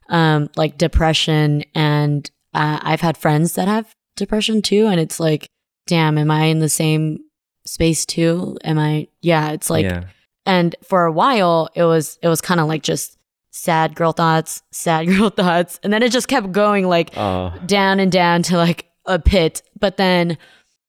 um, 0.08 0.50
like 0.56 0.78
depression. 0.78 1.64
And 1.74 2.28
uh, 2.54 2.80
I've 2.82 3.00
had 3.00 3.16
friends 3.16 3.54
that 3.54 3.68
have 3.68 3.94
depression 4.16 4.62
too. 4.62 4.86
And 4.86 5.00
it's 5.00 5.20
like, 5.20 5.48
damn, 5.86 6.18
am 6.18 6.30
I 6.30 6.44
in 6.44 6.58
the 6.58 6.68
same 6.68 7.20
space 7.66 8.04
too? 8.06 8.56
Am 8.64 8.78
I, 8.78 9.08
yeah, 9.22 9.50
it's 9.52 9.70
like, 9.70 9.84
yeah. 9.84 10.04
and 10.46 10.74
for 10.82 11.04
a 11.04 11.12
while 11.12 11.68
it 11.74 11.84
was 11.84 12.18
it 12.22 12.28
was 12.28 12.40
kind 12.40 12.60
of 12.60 12.66
like 12.68 12.82
just 12.82 13.16
sad 13.52 13.94
girl 13.94 14.12
thoughts 14.12 14.62
sad 14.70 15.06
girl 15.08 15.28
thoughts 15.28 15.78
and 15.82 15.92
then 15.92 16.02
it 16.02 16.12
just 16.12 16.28
kept 16.28 16.52
going 16.52 16.86
like 16.88 17.10
Oh, 17.16 17.52
down 17.66 17.98
and 18.00 18.10
down 18.12 18.42
to 18.44 18.56
like 18.56 18.86
a 19.06 19.18
pit 19.18 19.60
but 19.78 19.96
then 19.96 20.38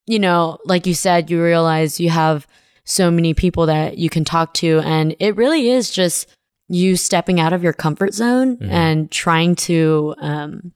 you 0.06 0.20
know 0.20 0.58
like 0.66 0.86
you 0.86 0.94
said 0.94 1.30
you 1.32 1.42
realize 1.44 2.00
you 2.00 2.10
have 2.12 2.46
so 2.86 3.10
many 3.12 3.34
people 3.34 3.66
that 3.66 3.98
you 3.98 4.10
can 4.10 4.24
talk 4.24 4.54
to 4.56 4.80
and 4.86 5.16
it 5.20 5.36
really 5.36 5.70
is 5.70 5.90
just 5.92 6.28
you 6.70 6.96
stepping 6.96 7.40
out 7.40 7.52
of 7.52 7.64
your 7.64 7.74
comfort 7.74 8.14
zone 8.14 8.58
Mhm. 8.58 8.70
and 8.70 9.12
trying 9.12 9.56
to 9.56 10.14
um 10.20 10.72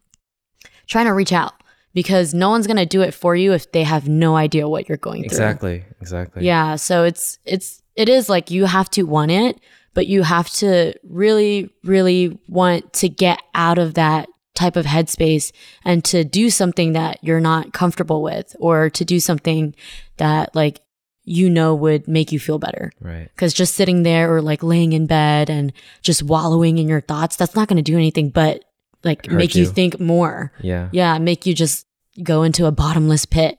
trying 0.87 1.05
to 1.05 1.13
reach 1.13 1.31
out 1.33 1.53
because 1.95 2.33
no 2.33 2.49
one's 2.49 2.67
going 2.67 2.77
to 2.77 2.85
do 2.85 3.01
it 3.01 3.13
for 3.13 3.35
you 3.35 3.53
if 3.53 3.71
they 3.71 3.83
have 3.83 4.07
no 4.07 4.35
idea 4.35 4.67
what 4.67 4.87
you're 4.87 4.97
going 4.97 5.21
through 5.21 5.27
exactly. 5.27 5.85
Exactly. 6.01 6.45
yeah, 6.45 6.75
so 6.75 7.05
it's 7.05 7.39
it's 7.45 7.81
it 7.95 8.09
is 8.09 8.29
like 8.29 8.51
you 8.51 8.65
have 8.65 8.89
to 8.91 9.03
want 9.03 9.31
it, 9.31 9.59
but 9.95 10.05
you 10.05 10.21
have 10.21 10.49
to 10.51 10.93
really 11.03 11.71
really 11.83 12.37
want 12.47 12.93
to 12.93 13.09
get 13.09 13.41
out 13.55 13.79
of 13.79 13.95
that 13.95 14.27
type 14.53 14.75
of 14.75 14.85
headspace 14.85 15.51
and 15.83 16.03
to 16.05 16.23
do 16.23 16.49
something 16.49 16.93
that 16.93 17.17
you're 17.23 17.41
not 17.41 17.73
comfortable 17.73 18.21
with 18.21 18.55
or 18.59 18.89
to 18.89 19.03
do 19.03 19.19
something 19.19 19.73
that 20.17 20.53
like 20.55 20.81
you 21.23 21.49
know 21.49 21.73
would 21.73 22.07
make 22.07 22.31
you 22.31 22.39
feel 22.39 22.59
better. 22.59 22.91
Right. 22.99 23.29
Cuz 23.37 23.53
just 23.53 23.73
sitting 23.73 24.03
there 24.03 24.33
or 24.33 24.41
like 24.41 24.61
laying 24.61 24.91
in 24.93 25.07
bed 25.07 25.49
and 25.49 25.73
just 26.01 26.21
wallowing 26.23 26.77
in 26.77 26.87
your 26.89 27.01
thoughts, 27.01 27.37
that's 27.37 27.55
not 27.55 27.67
going 27.69 27.77
to 27.77 27.91
do 27.91 27.97
anything 27.97 28.29
but 28.29 28.65
like 29.05 29.25
Hurt 29.27 29.35
make 29.37 29.55
you 29.55 29.63
you. 29.63 29.69
think 29.69 29.99
more 29.99 30.51
Yeah. 30.61 30.89
yeah 30.91 31.17
make 31.19 31.45
you 31.45 31.53
just 31.53 31.85
go 32.23 32.43
into 32.43 32.65
a 32.65 32.71
bottomless 32.71 33.25
pit 33.25 33.57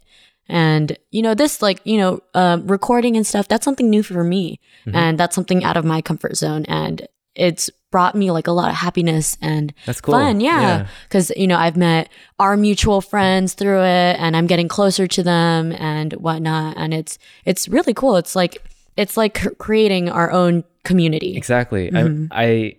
and 0.49 0.97
you 1.11 1.23
know 1.23 1.35
this 1.35 1.63
like 1.63 1.81
you 1.85 1.97
know 1.99 2.21
uh, 2.35 2.59
recording 2.65 3.17
and 3.17 3.27
stuff 3.27 3.49
that's 3.49 3.65
something 3.65 3.89
new 3.91 4.03
for 4.03 4.23
me 4.25 4.61
Mhm. 4.87 4.95
and 4.95 5.19
that's 5.19 5.35
something 5.35 5.65
out 5.65 5.77
of 5.77 5.85
my 5.85 6.01
comfort 6.03 6.37
zone 6.37 6.65
and 6.67 7.07
it's 7.35 7.69
brought 7.91 8.15
me 8.15 8.31
like 8.31 8.47
a 8.47 8.53
lot 8.53 8.69
of 8.71 8.77
happiness 8.77 9.37
and 9.41 9.73
That's 9.87 10.01
cool. 10.01 10.15
fun 10.15 10.41
yeah 10.41 10.87
because 11.09 11.31
you 11.37 11.47
know 11.47 11.57
i've 11.57 11.77
met 11.77 12.09
our 12.39 12.57
mutual 12.57 13.01
friends 13.01 13.55
through 13.55 13.81
it 13.83 14.17
and 14.21 14.37
i'm 14.37 14.47
getting 14.47 14.69
closer 14.69 15.07
to 15.07 15.23
them 15.23 15.73
and 15.73 16.13
whatnot 16.15 16.77
and 16.77 16.93
it's 16.95 17.19
it's 17.45 17.69
really 17.69 17.95
cool 17.95 18.17
it's 18.17 18.35
like 18.37 18.63
it's 18.97 19.17
like 19.17 19.59
creating 19.59 20.09
our 20.09 20.31
own 20.31 20.65
community 20.85 21.37
Exactly. 21.37 21.91
Mhm. 21.91 22.29
I 22.31 22.77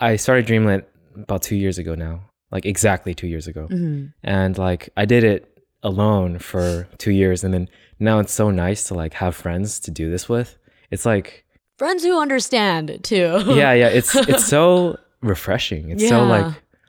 I 0.00 0.08
I 0.12 0.16
started 0.16 0.46
Dreamlet 0.46 0.84
about 1.16 1.42
two 1.42 1.56
years 1.56 1.78
ago 1.78 1.94
now. 1.94 2.20
like 2.52 2.64
exactly 2.64 3.12
two 3.14 3.26
years 3.26 3.46
ago. 3.48 3.66
hmm 3.66 4.06
And 4.22 4.56
like 4.56 4.88
I 4.96 5.04
did 5.04 5.24
it 5.24 5.58
alone 5.82 6.38
for 6.38 6.86
two 6.98 7.10
years. 7.10 7.42
And 7.44 7.52
then 7.52 7.68
now 7.98 8.18
it's 8.20 8.32
so 8.32 8.50
nice 8.50 8.84
to 8.88 8.94
like 8.94 9.14
have 9.14 9.34
friends 9.34 9.80
to 9.80 9.90
do 9.90 10.10
this 10.10 10.28
with. 10.28 10.56
It's 10.90 11.04
like, 11.04 11.44
Friends 11.78 12.02
who 12.04 12.18
understand 12.20 13.00
too. 13.02 13.42
yeah, 13.48 13.72
yeah. 13.74 13.88
It's, 13.88 14.14
it's 14.32 14.46
so 14.46 14.96
refreshing. 15.20 15.90
It's 15.90 16.08
so 16.08 16.24
like, 16.24 16.46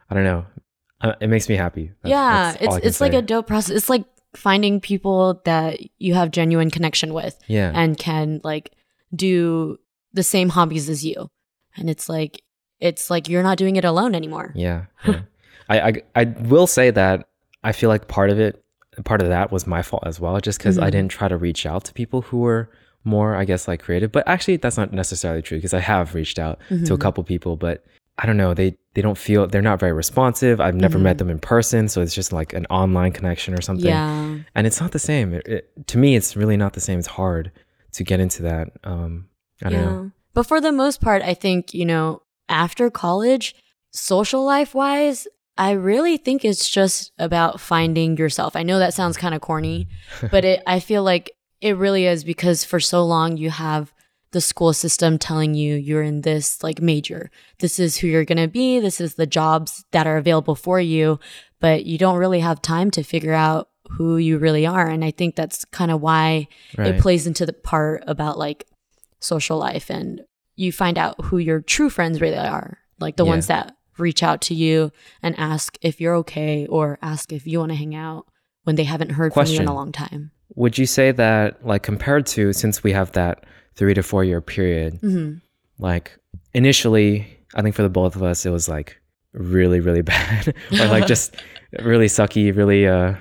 I 0.10 0.14
don't 0.16 0.24
know. 0.24 0.46
Uh, 1.02 1.14
It 1.20 1.28
makes 1.28 1.50
me 1.50 1.56
happy. 1.56 1.92
That- 2.02 2.10
yeah, 2.10 2.52
that's 2.60 2.78
it's 2.78 2.86
it's 2.86 3.02
like 3.02 3.14
a 3.14 3.22
dope 3.22 3.48
process. 3.48 3.76
It's 3.76 3.90
like 3.90 4.06
finding 4.36 4.80
people 4.80 5.42
that 5.46 5.80
you 5.98 6.14
have 6.14 6.30
genuine 6.32 6.70
connection 6.72 7.14
with 7.14 7.38
yeah. 7.48 7.72
and 7.76 7.98
can 7.98 8.40
like 8.44 8.72
do 9.16 9.78
the 10.14 10.24
same 10.24 10.50
hobbies 10.50 10.88
as 10.90 11.04
you. 11.04 11.30
And 11.76 11.90
it's 11.90 12.08
like 12.10 12.42
it's 12.80 13.10
like 13.10 13.28
you're 13.30 13.44
not 13.44 13.58
doing 13.58 13.76
it 13.76 13.86
alone 13.86 14.16
anymore. 14.16 14.52
Yeah. 14.56 14.86
yeah. 15.06 15.22
I, 15.70 15.80
I 15.82 15.94
I 16.16 16.24
will 16.26 16.68
say 16.68 16.92
that 16.92 17.28
I 17.64 17.72
feel 17.72 17.90
like 17.90 18.08
part 18.08 18.30
of 18.30 18.40
it, 18.40 18.64
part 19.04 19.22
of 19.22 19.28
that 19.30 19.52
was 19.52 19.68
my 19.68 19.82
fault 19.82 20.04
as 20.06 20.20
well, 20.20 20.40
just 20.40 20.60
because 20.60 20.78
I 20.80 20.88
Mhm. 20.88 20.92
didn't 20.92 21.12
try 21.12 21.28
to 21.28 21.38
reach 21.38 21.66
out 21.66 21.84
to 21.86 21.94
people 21.94 22.22
who 22.22 22.38
were 22.40 22.70
more, 23.04 23.36
I 23.36 23.46
guess, 23.46 23.68
like 23.68 23.82
creative. 23.82 24.12
But 24.12 24.28
actually, 24.28 24.58
that's 24.58 24.78
not 24.78 24.94
necessarily 24.94 25.42
true 25.42 25.58
because 25.58 25.74
I 25.74 25.80
have 25.80 26.16
reached 26.16 26.40
out 26.40 26.60
to 26.70 26.76
a 26.76 26.98
Mhm. 26.98 27.00
couple 27.00 27.24
people, 27.24 27.56
but 27.58 27.84
I 28.18 28.26
don't 28.26 28.38
know. 28.38 28.54
They 28.54 28.78
they 28.94 29.02
don't 29.02 29.18
feel 29.18 29.46
they're 29.48 29.62
not 29.62 29.80
very 29.80 29.94
responsive. 29.94 30.60
I've 30.60 30.74
never 30.76 30.98
met 30.98 31.16
Mhm. 31.16 31.20
them 31.20 31.30
in 31.30 31.40
person, 31.40 31.88
so 31.88 32.02
it's 32.02 32.16
just 32.16 32.32
like 32.34 32.54
an 32.54 32.66
online 32.70 33.12
connection 33.12 33.54
or 33.54 33.62
something. 33.62 33.86
Yeah. 33.90 34.38
And 34.56 34.66
it's 34.66 34.82
not 34.82 34.92
the 34.92 35.00
same. 35.00 35.34
It, 35.36 35.48
it, 35.48 35.88
to 35.88 35.98
me, 36.00 36.16
it's 36.16 36.36
really 36.36 36.58
not 36.58 36.74
the 36.74 36.80
same. 36.82 36.98
It's 36.98 37.08
hard 37.08 37.52
to 37.94 38.04
get 38.04 38.20
into 38.20 38.42
that. 38.44 38.70
Um, 38.84 39.28
I 39.64 39.70
don't 39.70 39.82
know. 39.86 40.12
But 40.34 40.48
for 40.48 40.60
the 40.62 40.72
most 40.72 41.00
part, 41.02 41.22
I 41.22 41.34
think, 41.36 41.74
you 41.76 41.86
know, 41.86 42.22
after 42.50 42.90
college, 42.90 43.56
social 43.92 44.44
life 44.44 44.74
wise, 44.76 45.28
I 45.58 45.72
really 45.72 46.18
think 46.18 46.46
it's 46.46 46.70
just 46.70 47.12
about 47.18 47.60
finding 47.60 48.16
yourself. 48.18 48.56
I 48.56 48.64
know 48.64 48.80
that 48.80 48.94
sounds 48.94 49.18
kind 49.18 49.34
of 49.34 49.42
corny, 49.42 49.88
but 50.32 50.46
it 50.46 50.62
I 50.68 50.80
feel 50.80 51.04
like 51.04 51.32
it 51.62 51.76
really 51.78 52.06
is 52.06 52.24
because 52.24 52.64
for 52.64 52.80
so 52.80 53.04
long 53.04 53.38
you 53.38 53.50
have 53.50 53.92
the 54.32 54.42
school 54.42 54.74
system 54.74 55.18
telling 55.18 55.56
you 55.56 55.76
you're 55.76 56.04
in 56.04 56.22
this 56.22 56.62
like 56.62 56.82
major. 56.82 57.32
This 57.60 57.80
is 57.80 57.98
who 57.98 58.08
you're 58.08 58.26
going 58.26 58.38
to 58.38 58.48
be, 58.48 58.80
this 58.80 59.00
is 59.02 59.16
the 59.16 59.26
jobs 59.26 59.86
that 59.92 60.06
are 60.06 60.18
available 60.18 60.54
for 60.54 60.80
you, 60.80 61.20
but 61.60 61.86
you 61.86 61.98
don't 61.98 62.18
really 62.18 62.42
have 62.42 62.62
time 62.62 62.92
to 62.92 63.04
figure 63.04 63.34
out 63.34 63.70
who 63.92 64.18
you 64.18 64.38
really 64.38 64.66
are 64.66 64.86
and 64.88 65.04
I 65.06 65.12
think 65.12 65.36
that's 65.36 65.64
kind 65.66 65.92
of 65.92 66.02
why 66.02 66.50
Right. 66.78 66.96
it 66.96 67.02
plays 67.02 67.26
into 67.26 67.46
the 67.46 67.54
part 67.54 68.04
about 68.06 68.38
like 68.38 68.66
social 69.22 69.58
life 69.58 69.90
and 69.90 70.22
you 70.58 70.72
find 70.74 70.98
out 70.98 71.16
who 71.26 71.38
your 71.38 71.62
true 71.62 71.90
friends 71.90 72.20
really 72.20 72.36
are 72.38 72.80
like 73.00 73.16
the 73.16 73.24
Yeah. 73.26 73.30
ones 73.36 73.48
that 73.48 73.76
reach 73.98 74.22
out 74.24 74.42
to 74.42 74.54
you 74.54 74.92
and 75.24 75.34
ask 75.40 75.78
if 75.82 76.02
you're 76.02 76.16
okay 76.16 76.68
or 76.68 77.00
ask 77.02 77.32
if 77.32 77.48
you 77.48 77.60
want 77.60 77.72
to 77.72 77.76
hang 77.78 77.96
out 77.96 78.26
when 78.64 78.76
they 78.76 78.84
haven't 78.84 79.12
heard 79.12 79.34
from 79.34 79.46
you 79.48 79.60
in 79.62 79.68
a 79.68 79.74
long 79.74 79.92
time 79.92 80.32
Would 80.56 80.78
you 80.78 80.86
say 80.86 81.12
that, 81.12 81.66
like, 81.66 81.84
compared 81.84 82.26
to 82.36 82.52
since 82.54 82.84
we 82.84 82.92
have 82.92 83.12
that 83.14 83.46
three 83.76 83.94
to 83.94 84.04
four 84.04 84.24
year 84.24 84.42
period, 84.42 84.98
hmm 85.02 85.36
like 85.80 86.18
initially, 86.54 87.28
I 87.56 87.62
think 87.62 87.76
for 87.76 87.84
the 87.84 87.90
both 87.90 88.16
of 88.16 88.24
us, 88.24 88.46
it 88.46 88.50
was 88.50 88.68
like 88.68 89.00
really, 89.34 89.80
really 89.80 90.02
bad, 90.14 90.56
or 90.80 90.88
like 90.88 91.06
just 91.16 91.36
really 91.80 92.08
sucky, 92.08 92.56
really. 92.56 92.88
uh 92.88 93.14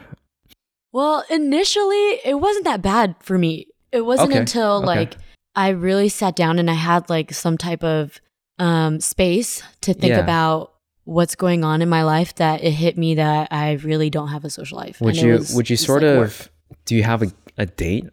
well 0.92 1.24
initially 1.30 2.20
it 2.24 2.40
wasn't 2.40 2.64
that 2.64 2.80
bad 2.82 3.14
for 3.20 3.36
me 3.38 3.66
it 3.92 4.00
wasn't 4.02 4.30
Okay, 4.30 4.38
until 4.40 4.76
okay. 4.78 4.86
like 4.86 5.16
i 5.56 5.70
really 5.70 6.08
sat 6.08 6.36
down 6.36 6.58
and 6.58 6.70
i 6.70 6.74
had 6.74 7.08
like 7.10 7.32
some 7.32 7.58
type 7.58 7.82
of 7.82 8.20
um 8.58 9.00
space 9.00 9.62
to 9.80 9.92
think 9.92 10.10
Yeah. 10.10 10.20
about 10.20 10.72
what's 11.04 11.34
going 11.34 11.64
on 11.64 11.82
in 11.82 11.88
my 11.88 12.02
life 12.04 12.34
that 12.36 12.62
it 12.62 12.70
hit 12.72 12.96
me 12.96 13.14
that 13.16 13.48
i 13.50 13.72
really 13.72 14.10
don't 14.10 14.28
have 14.28 14.44
a 14.44 14.50
social 14.50 14.78
life 14.78 15.00
Would 15.00 15.16
you 15.16 15.32
was 15.32 15.54
would 15.54 15.68
you 15.70 15.76
sort 15.76 16.02
like, 16.02 16.12
of 16.12 16.18
work. 16.18 16.50
do 16.84 16.94
you 16.94 17.02
have 17.02 17.22
a, 17.22 17.32
a 17.58 17.66
date 17.66 18.04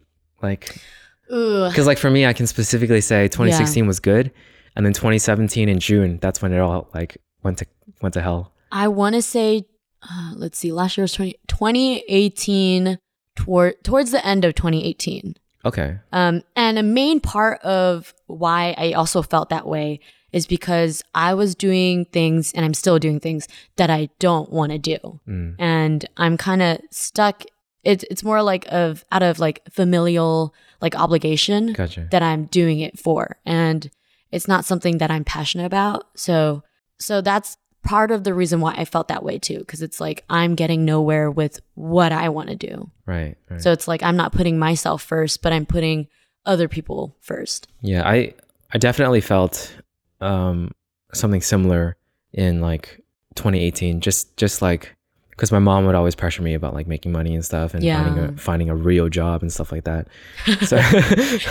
like 0.42 0.80
because 1.26 1.86
like 1.86 1.96
for 1.98 2.10
me, 2.10 2.26
I 2.26 2.34
can 2.34 2.46
specifically 2.46 3.00
say 3.00 3.28
2016 3.28 3.86
was 3.86 3.98
good, 3.98 4.30
and 4.76 4.84
then 4.84 4.92
2017 4.92 5.70
in 5.70 5.80
June, 5.80 6.18
that's 6.20 6.42
when 6.42 6.52
it 6.52 6.58
all 6.60 6.90
like 6.92 7.16
went 7.42 7.58
to 7.58 7.66
went 8.02 8.12
to 8.14 8.20
hell. 8.20 8.52
I 8.70 8.88
want 8.88 9.14
to 9.14 9.22
say, 9.22 9.64
uh, 10.02 10.32
let's 10.36 10.58
see, 10.58 10.70
last 10.70 10.98
year 10.98 11.02
was 11.04 11.14
20, 11.14 11.32
2018, 11.48 12.98
toward, 13.36 13.82
towards 13.82 14.10
the 14.10 14.24
end 14.24 14.44
of 14.44 14.54
2018. 14.54 15.34
Okay. 15.64 15.98
Um, 16.12 16.42
and 16.56 16.78
a 16.78 16.82
main 16.82 17.20
part 17.20 17.60
of 17.62 18.14
why 18.26 18.74
I 18.76 18.92
also 18.92 19.22
felt 19.22 19.48
that 19.50 19.66
way 19.66 20.00
is 20.32 20.46
because 20.46 21.02
I 21.14 21.34
was 21.34 21.54
doing 21.54 22.06
things 22.06 22.52
and 22.52 22.64
I'm 22.64 22.74
still 22.74 22.98
doing 22.98 23.20
things 23.20 23.46
that 23.76 23.88
I 23.88 24.08
don't 24.18 24.50
want 24.50 24.72
to 24.72 24.78
do. 24.78 25.20
Mm. 25.28 25.54
And 25.58 26.04
I'm 26.16 26.36
kind 26.36 26.60
of 26.60 26.80
stuck. 26.90 27.44
It's, 27.84 28.04
it's 28.10 28.24
more 28.24 28.42
like 28.42 28.66
of 28.70 29.04
out 29.12 29.22
of 29.22 29.38
like 29.38 29.62
familial 29.70 30.54
like 30.80 30.96
obligation 30.96 31.72
Gotcha. 31.72 32.08
that 32.10 32.22
I'm 32.22 32.46
doing 32.46 32.80
it 32.80 32.98
for. 32.98 33.38
And 33.46 33.90
it's 34.32 34.48
not 34.48 34.64
something 34.64 34.98
that 34.98 35.10
I'm 35.10 35.24
passionate 35.24 35.66
about. 35.66 36.06
So 36.16 36.64
so 36.98 37.20
that's 37.20 37.56
part 37.84 38.10
of 38.10 38.24
the 38.24 38.34
reason 38.34 38.60
why 38.60 38.74
I 38.74 38.84
felt 38.84 39.08
that 39.08 39.22
way 39.22 39.38
too 39.38 39.64
cuz 39.64 39.82
it's 39.82 40.00
like 40.00 40.24
I'm 40.28 40.54
getting 40.54 40.84
nowhere 40.84 41.30
with 41.30 41.60
what 41.74 42.12
I 42.12 42.28
want 42.30 42.48
to 42.48 42.56
do. 42.56 42.90
Right. 43.06 43.36
right. 43.50 43.62
So 43.62 43.72
it's 43.72 43.86
like 43.86 44.02
I'm 44.02 44.16
not 44.16 44.32
putting 44.32 44.58
myself 44.58 45.02
first, 45.02 45.42
but 45.42 45.52
I'm 45.52 45.66
putting 45.66 46.08
other 46.46 46.68
people 46.68 47.16
first. 47.20 47.68
Yeah, 47.80 48.06
I 48.08 48.34
I 48.72 48.78
definitely 48.78 49.20
felt 49.20 49.74
um 50.20 50.72
something 51.12 51.40
similar 51.40 51.96
in 52.32 52.60
like 52.60 53.00
2018 53.36 54.00
just 54.00 54.36
just 54.36 54.62
like 54.62 54.94
because 55.30 55.50
my 55.50 55.58
mom 55.58 55.84
would 55.86 55.94
always 55.96 56.14
pressure 56.14 56.42
me 56.42 56.54
about 56.54 56.74
like 56.74 56.86
making 56.86 57.10
money 57.10 57.34
and 57.34 57.44
stuff 57.44 57.74
and 57.74 57.82
finding 57.84 58.24
a 58.24 58.32
finding 58.36 58.70
a 58.70 58.74
real 58.76 59.08
job 59.08 59.42
and 59.42 59.52
stuff 59.52 59.72
like 59.72 59.84
that. 59.84 60.08
So 60.62 60.78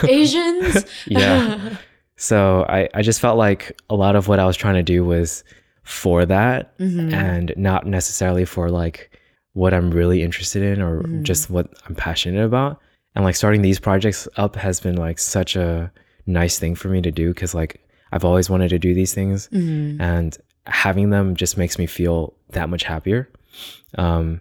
Asians. 0.08 0.86
yeah. 1.08 1.76
So 2.16 2.64
I 2.70 2.88
I 2.94 3.02
just 3.02 3.20
felt 3.20 3.38
like 3.38 3.76
a 3.90 3.96
lot 3.96 4.16
of 4.16 4.28
what 4.28 4.40
I 4.40 4.46
was 4.46 4.56
trying 4.56 4.76
to 4.76 4.84
do 4.84 5.04
was 5.04 5.44
for 5.84 6.26
that 6.26 6.78
Mhm. 6.80 7.14
and 7.14 7.54
not 7.58 7.86
necessarily 7.86 8.46
for 8.46 8.70
like 8.70 9.12
what 9.54 9.74
I'm 9.74 9.92
really 9.92 10.24
interested 10.24 10.64
in 10.64 10.82
or 10.82 11.04
Mhm. 11.04 11.24
just 11.24 11.50
what 11.50 11.68
I'm 11.88 11.96
passionate 11.96 12.44
about. 12.44 12.80
And 13.16 13.24
like 13.24 13.36
starting 13.36 13.62
these 13.62 13.80
projects 13.80 14.28
up 14.38 14.56
has 14.56 14.80
been 14.80 14.96
like 14.96 15.20
such 15.20 15.56
a 15.56 15.92
nice 16.26 16.58
thing 16.58 16.74
for 16.76 16.88
me 16.88 17.02
to 17.02 17.12
do 17.12 17.34
because 17.34 17.54
like 17.54 17.80
I've 18.12 18.26
always 18.26 18.50
wanted 18.50 18.70
to 18.70 18.80
do 18.80 18.94
these 18.94 19.14
things 19.14 19.50
Mhm. 19.52 19.98
and 20.00 20.38
having 20.66 21.10
them 21.10 21.36
just 21.36 21.58
makes 21.58 21.78
me 21.78 21.86
feel 21.86 22.34
that 22.52 22.70
much 22.70 22.84
happier. 22.84 23.30
Um, 23.98 24.40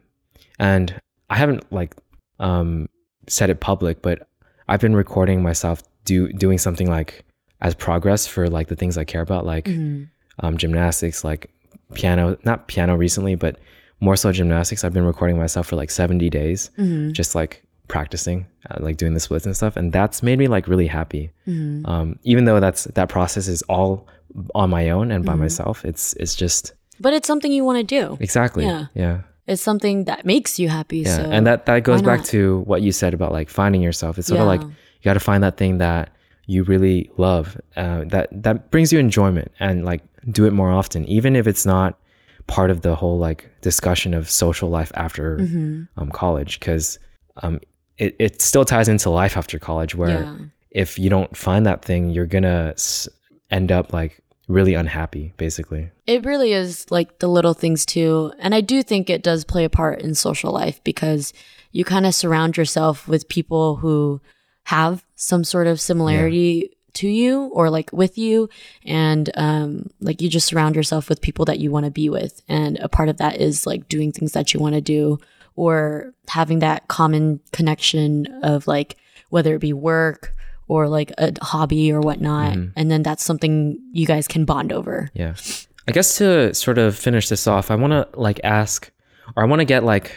and 0.59 0.95
I 1.29 1.37
haven't 1.37 1.71
like 1.73 1.95
um, 2.39 2.89
said 3.29 3.51
it 3.51 3.61
public, 3.61 4.03
but 4.03 4.27
I've 4.69 4.81
been 4.81 4.97
recording 4.97 5.43
myself 5.43 5.83
do 6.05 6.33
doing 6.33 6.59
something 6.59 6.89
like 6.89 7.25
as 7.61 7.75
progress 7.75 8.27
for 8.27 8.49
like 8.49 8.67
the 8.69 8.75
things 8.77 8.99
I 8.99 9.05
care 9.05 9.21
about, 9.21 9.47
like 9.47 9.67
Mhm. 9.67 10.09
Um, 10.43 10.57
gymnastics, 10.57 11.25
like 11.25 11.51
piano, 11.95 12.37
not 12.45 12.69
piano 12.69 12.97
recently, 12.97 13.35
but 13.35 13.59
more 14.01 14.17
so 14.17 14.33
gymnastics. 14.33 14.85
I've 14.85 14.93
been 14.93 15.05
recording 15.05 15.39
myself 15.39 15.69
for 15.69 15.77
like 15.77 15.91
70 15.91 16.29
days, 16.31 16.71
Mhm. 16.79 17.13
just 17.13 17.35
like 17.35 17.63
practicing, 17.89 18.47
uh, 18.71 18.77
like 18.81 18.97
doing 18.97 19.15
the 19.15 19.21
splits 19.21 19.47
and 19.47 19.57
stuff. 19.57 19.77
And 19.77 19.93
that's 19.93 20.23
made 20.23 20.39
me 20.39 20.49
like 20.49 20.67
really 20.67 20.87
happy. 20.89 21.31
Mhm. 21.47 21.87
Um, 21.89 22.19
even 22.25 22.45
though 22.47 22.59
that's, 22.61 22.85
that 22.85 23.09
process 23.09 23.47
is 23.49 23.63
all 23.69 24.07
on 24.55 24.71
my 24.71 24.91
own 24.91 25.11
and 25.11 25.25
by 25.25 25.35
Mhm. 25.35 25.39
myself, 25.41 25.85
it's, 25.85 26.15
it's 26.15 26.35
just 26.35 26.73
But 27.01 27.13
it's 27.13 27.27
something 27.27 27.53
you 27.53 27.65
want 27.65 27.79
to 27.79 27.85
do. 28.01 28.17
exactly. 28.21 28.65
Yeah. 28.65 28.87
Yeah. 28.95 29.19
It's 29.47 29.61
something 29.63 30.05
that 30.05 30.25
makes 30.25 30.59
you 30.59 30.69
happy. 30.69 30.99
Yeah. 31.01 31.17
So 31.17 31.23
and 31.31 31.47
that, 31.47 31.67
that 31.67 31.83
goes 31.83 32.01
back 32.03 32.25
to 32.27 32.61
what 32.61 32.81
you 32.83 32.93
said 32.93 33.13
about 33.15 33.33
like 33.33 33.49
finding 33.51 33.83
yourself. 33.83 34.19
It's 34.19 34.29
sort 34.29 34.41
of 34.41 34.47
like, 34.47 34.63
you 34.63 35.05
got 35.05 35.15
to 35.15 35.21
find 35.21 35.43
that 35.43 35.57
thing 35.57 35.79
that 35.79 36.11
you 36.47 36.63
really 36.65 37.11
love 37.19 37.57
uh, 37.77 38.05
that 38.09 38.29
that 38.33 38.71
brings 38.71 38.93
you 38.93 38.99
enjoyment 38.99 39.51
and 39.61 39.85
like 39.85 40.03
do 40.31 40.45
it 40.47 40.53
more 40.53 40.71
often 40.71 41.05
even 41.07 41.35
if 41.37 41.47
it's 41.47 41.67
not 41.67 41.99
part 42.47 42.71
of 42.71 42.81
the 42.83 42.95
whole 42.95 43.19
like 43.19 43.51
discussion 43.61 44.15
of 44.15 44.29
social 44.31 44.69
life 44.69 44.93
after 44.95 45.39
Mhm. 45.39 45.89
um, 45.97 46.11
college 46.11 46.59
because 46.61 46.99
um, 47.43 47.61
it, 47.99 48.15
it 48.19 48.43
still 48.43 48.65
ties 48.65 48.89
into 48.89 49.11
life 49.11 49.37
after 49.37 49.59
college 49.59 49.95
where 49.95 50.23
yeah. 50.23 50.37
if 50.71 50.99
you 50.99 51.09
don't 51.11 51.37
find 51.37 51.67
that 51.67 51.85
thing 51.85 52.11
you're 52.11 52.27
gonna 52.27 52.73
s- 52.75 53.09
end 53.51 53.71
up 53.73 53.93
like 53.93 54.21
really 54.49 54.75
unhappy 54.75 55.33
basically 55.37 55.91
It 56.07 56.25
really 56.25 56.53
is 56.53 56.91
like 56.91 57.21
the 57.21 57.29
little 57.29 57.55
things 57.55 57.87
too. 57.87 58.33
And 58.41 58.55
I 58.55 58.61
do 58.61 58.83
think 58.83 59.09
it 59.09 59.23
does 59.23 59.45
play 59.45 59.65
a 59.65 59.71
part 59.71 60.03
in 60.03 60.15
social 60.15 60.53
life 60.53 60.83
because 60.85 61.33
you 61.71 61.85
kind 61.85 62.05
of 62.07 62.15
surround 62.15 62.57
yourself 62.57 63.07
with 63.09 63.29
people 63.29 63.77
who 63.77 64.21
have 64.65 65.05
some 65.15 65.45
sort 65.45 65.69
of 65.69 65.81
similarity 65.81 66.77
to 66.95 67.09
you 67.09 67.45
or 67.47 67.71
like 67.71 67.91
with 67.93 68.19
you. 68.19 68.49
And 68.85 69.31
um, 69.35 69.91
like 70.01 70.21
you 70.21 70.29
just 70.29 70.47
surround 70.47 70.77
yourself 70.77 71.09
with 71.09 71.21
people 71.21 71.45
that 71.47 71.59
you 71.59 71.71
want 71.71 71.85
to 71.87 71.91
be 71.91 72.09
with. 72.09 72.43
And 72.49 72.79
a 72.79 72.89
part 72.89 73.09
of 73.09 73.19
that 73.19 73.41
is 73.41 73.67
like 73.67 73.89
doing 73.89 74.13
things 74.13 74.33
that 74.33 74.53
you 74.53 74.61
want 74.61 74.75
to 74.75 74.81
do 74.81 75.19
or 75.57 76.13
having 76.29 76.61
that 76.61 76.89
common 76.89 77.41
connection 77.53 78.27
of 78.43 78.67
like 78.67 78.97
whether 79.29 79.55
it 79.55 79.61
be 79.61 79.73
work 79.73 80.35
or 80.69 80.89
like 80.89 81.13
a 81.19 81.33
hobby 81.43 81.93
or 81.93 82.01
whatnot. 82.01 82.55
Mhm. 82.55 82.73
And 82.77 82.91
then 82.91 83.03
that's 83.03 83.25
something 83.25 83.79
you 83.93 84.07
guys 84.07 84.27
can 84.29 84.45
bond 84.45 84.73
over. 84.73 85.11
yeah 85.15 85.35
I 85.89 85.93
guess 85.93 86.17
to 86.19 86.55
sort 86.55 86.79
of 86.79 86.97
finish 86.97 87.29
this 87.29 87.47
off, 87.49 87.71
I 87.71 87.75
want 87.75 87.93
to 87.93 88.09
like 88.19 88.41
ask, 88.45 88.91
or 89.37 89.43
I 89.43 89.47
want 89.47 89.61
to 89.61 89.65
get 89.65 89.83
like 89.83 90.13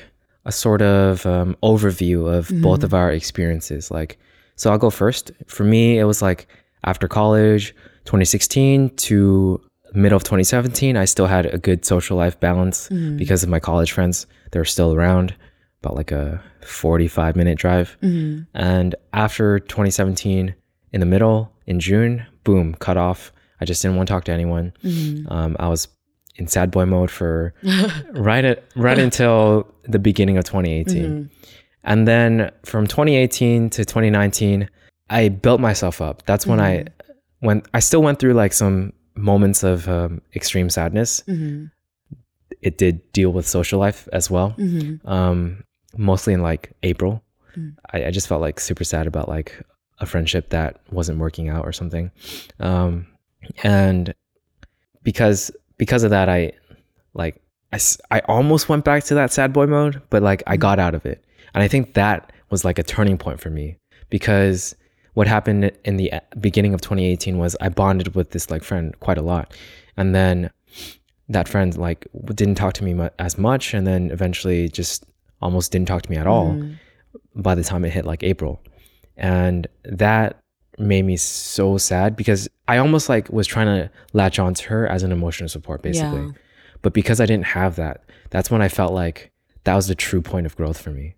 a 0.45 0.51
sort 0.51 0.83
of 0.83 1.25
um, 1.25 1.57
overview 1.63 2.31
of 2.31 2.51
both 2.61 2.83
of 2.83 2.93
our 2.93 3.11
experiences. 3.11 3.89
Like, 3.89 4.19
so 4.55 4.71
I'll 4.71 4.77
go 4.77 4.91
first. 4.91 5.31
For 5.47 5.63
me, 5.63 5.97
it 5.97 6.03
was 6.03 6.21
like 6.21 6.47
after 6.85 7.07
college, 7.07 7.75
2016 8.05 8.91
to 8.95 9.61
middle 9.93 10.15
of 10.15 10.23
2017, 10.23 10.95
I 10.97 11.05
still 11.05 11.27
had 11.27 11.47
a 11.47 11.57
good 11.57 11.85
social 11.85 12.17
life 12.17 12.39
balance 12.39 12.89
mm-hmm. 12.89 13.17
because 13.17 13.43
of 13.43 13.49
my 13.49 13.59
college 13.59 13.91
friends. 13.91 14.27
They 14.51 14.59
were 14.59 14.65
still 14.65 14.93
around, 14.93 15.35
about 15.81 15.95
like 15.95 16.11
a 16.11 16.41
45 16.61 17.35
minute 17.35 17.57
drive. 17.57 17.97
Mm-hmm. 18.01 18.43
And 18.53 18.95
after 19.13 19.59
2017, 19.59 20.55
in 20.93 20.99
the 20.99 21.05
middle, 21.05 21.51
in 21.65 21.79
June, 21.79 22.25
boom, 22.43 22.75
cut 22.75 22.97
off. 22.97 23.31
I 23.59 23.65
just 23.65 23.81
didn't 23.81 23.97
want 23.97 24.07
to 24.07 24.13
talk 24.13 24.25
to 24.25 24.31
anyone. 24.31 24.73
Mm-hmm. 24.83 25.31
Um, 25.31 25.55
I 25.59 25.67
was 25.67 25.87
in 26.35 26.47
sad 26.47 26.71
boy 26.71 26.85
mode 26.85 27.09
for 27.11 27.53
right 28.11 28.45
at 28.45 28.63
right 28.75 28.99
until 28.99 29.73
the 29.83 29.99
beginning 29.99 30.37
of 30.37 30.43
2018. 30.43 31.29
And 31.83 32.07
then 32.07 32.51
from 32.63 32.87
2018 32.87 33.69
to 33.71 33.85
2019, 33.85 34.69
I 35.09 35.29
built 35.29 35.59
myself 35.61 36.01
up. 36.01 36.25
That's 36.25 36.45
when 36.47 36.59
I 36.59 36.85
when 37.39 37.61
I 37.73 37.79
still 37.79 38.01
went 38.01 38.19
through 38.19 38.33
like 38.33 38.53
some 38.53 38.93
moments 39.15 39.63
of 39.63 39.87
um, 39.87 40.21
extreme 40.35 40.69
sadness. 40.69 41.23
It 42.61 42.77
did 42.77 43.11
deal 43.13 43.31
with 43.31 43.47
social 43.47 43.79
life 43.79 44.07
as 44.13 44.31
well. 44.31 44.55
Um, 45.07 45.63
mostly 45.97 46.33
in 46.33 46.41
like 46.41 46.71
April. 46.83 47.21
I, 47.93 48.05
I 48.05 48.11
just 48.11 48.27
felt 48.27 48.41
like 48.41 48.59
super 48.59 48.83
sad 48.83 49.07
about 49.07 49.29
like 49.29 49.61
a 49.99 50.05
friendship 50.05 50.49
that 50.49 50.81
wasn't 50.91 51.19
working 51.19 51.47
out 51.49 51.65
or 51.65 51.71
something. 51.71 52.11
Um, 52.59 53.07
and 53.63 54.13
because 55.03 55.51
because 55.77 56.03
of 56.03 56.09
that, 56.09 56.27
I 56.29 56.53
like 57.13 57.41
I, 57.71 57.79
I 58.11 58.19
almost 58.27 58.67
went 58.69 58.83
back 58.83 59.03
to 59.05 59.15
that 59.15 59.31
sad 59.31 59.53
boy 59.53 59.67
mode, 59.67 60.01
but 60.09 60.23
like 60.23 60.43
I 60.47 60.57
got 60.57 60.79
out 60.79 60.95
of 60.95 61.05
it. 61.05 61.23
And 61.53 61.63
I 61.63 61.67
think 61.67 61.93
that 61.93 62.33
was 62.49 62.65
like 62.65 62.79
a 62.79 62.83
turning 62.83 63.17
point 63.17 63.39
for 63.39 63.49
me 63.49 63.77
because 64.09 64.75
what 65.15 65.27
happened 65.27 65.71
in 65.83 65.97
the 65.97 66.13
uh, 66.13 66.19
beginning 66.39 66.73
of 66.73 66.81
2018 66.81 67.37
was 67.37 67.55
I 67.59 67.69
bonded 67.69 68.15
with 68.15 68.31
this 68.31 68.51
like 68.51 68.63
friend 68.63 68.97
quite 68.99 69.17
a 69.17 69.21
lot. 69.21 69.53
And 69.97 70.13
then 70.13 70.51
that 71.29 71.47
friend 71.47 71.75
like 71.77 72.07
didn't 72.33 72.55
talk 72.55 72.73
to 72.75 72.83
me 72.83 72.93
mu- 72.93 73.09
as 73.17 73.37
much 73.37 73.73
and 73.73 73.87
then 73.87 74.11
eventually 74.11 74.69
just 74.69 75.05
almost 75.41 75.71
didn't 75.71 75.87
talk 75.87 76.03
to 76.03 76.11
me 76.11 76.17
at 76.17 76.27
all 76.27 76.61
by 77.35 77.55
the 77.55 77.63
time 77.63 77.83
it 77.85 77.91
hit 77.91 78.05
like 78.05 78.23
April. 78.23 78.61
And 79.17 79.67
that 79.85 80.41
made 80.77 81.03
me 81.03 81.15
so 81.15 81.77
sad 81.77 82.17
because 82.17 82.49
I 82.67 82.77
almost 82.77 83.07
like 83.07 83.29
was 83.29 83.47
trying 83.47 83.67
to 83.67 83.89
latch 84.11 84.37
on 84.37 84.53
to 84.53 84.67
her 84.69 84.87
as 84.87 85.03
an 85.03 85.13
emotional 85.13 85.47
support 85.47 85.81
basically. 85.81 86.23
Yeah. 86.23 86.31
But 86.81 86.91
because 86.93 87.21
I 87.21 87.25
didn't 87.25 87.45
have 87.45 87.77
that, 87.77 88.03
that's 88.31 88.51
when 88.51 88.61
I 88.61 88.67
felt 88.67 88.91
like 88.91 89.31
that 89.63 89.75
was 89.75 89.87
the 89.87 89.95
true 89.95 90.21
point 90.21 90.45
of 90.45 90.57
growth 90.57 90.79
for 90.79 90.91
me. 90.91 91.15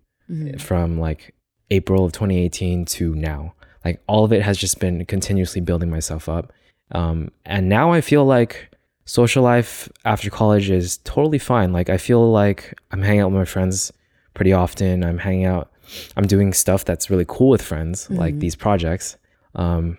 From 0.60 0.98
like 1.00 1.34
April 1.70 2.04
of 2.04 2.12
2018 2.12 2.84
to 2.84 3.14
now. 3.16 3.54
Like 3.84 4.02
all 4.06 4.24
of 4.24 4.32
it 4.32 4.42
has 4.42 4.58
just 4.58 4.80
been 4.80 5.04
continuously 5.06 5.60
building 5.60 5.90
myself 5.90 6.28
up. 6.28 6.52
Um, 6.92 7.30
and 7.44 7.68
now 7.68 7.92
I 7.92 8.00
feel 8.00 8.24
like 8.24 8.70
social 9.04 9.42
life 9.42 9.88
after 10.04 10.30
college 10.30 10.70
is 10.70 10.98
totally 10.98 11.38
fine. 11.38 11.72
Like 11.72 11.88
I 11.88 11.96
feel 11.96 12.30
like 12.30 12.78
I'm 12.90 13.02
hanging 13.02 13.20
out 13.20 13.30
with 13.30 13.38
my 13.38 13.44
friends 13.44 13.92
pretty 14.34 14.52
often. 14.52 15.04
I'm 15.04 15.18
hanging 15.18 15.46
out, 15.46 15.72
I'm 16.16 16.26
doing 16.26 16.52
stuff 16.52 16.84
that's 16.84 17.08
really 17.10 17.24
cool 17.26 17.48
with 17.48 17.62
friends, 17.62 18.10
like 18.10 18.38
these 18.38 18.54
projects. 18.54 19.16
Um, 19.54 19.98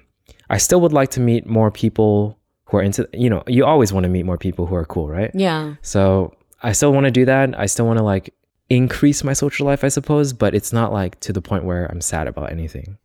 I 0.50 0.58
still 0.58 0.82
would 0.82 0.94
like 0.94 1.10
to 1.12 1.20
meet 1.20 1.46
more 1.46 1.72
people 1.72 2.38
who 2.66 2.78
are 2.78 2.82
into, 2.84 3.10
you 3.14 3.30
know, 3.30 3.44
you 3.48 3.66
always 3.66 3.92
want 3.92 4.04
to 4.04 4.10
meet 4.10 4.24
more 4.24 4.38
people 4.38 4.66
who 4.68 4.76
are 4.76 4.86
cool, 4.86 5.08
right? 5.10 5.32
Yeah. 5.34 5.76
So 5.82 6.36
I 6.62 6.72
still 6.74 6.94
want 6.94 7.06
to 7.06 7.12
do 7.12 7.26
that. 7.26 7.58
I 7.60 7.66
still 7.66 7.88
want 7.88 7.98
to 7.98 8.04
like 8.04 8.34
increase 8.70 9.24
my 9.24 9.34
social 9.34 9.66
life, 9.66 9.84
I 9.84 9.88
suppose, 9.88 10.34
but 10.34 10.54
it's 10.54 10.72
not 10.72 10.94
like 10.94 11.20
to 11.22 11.34
the 11.34 11.42
point 11.42 11.64
where 11.64 11.86
I'm 11.88 12.02
sad 12.02 12.28
about 12.28 12.52
anything. 12.52 12.98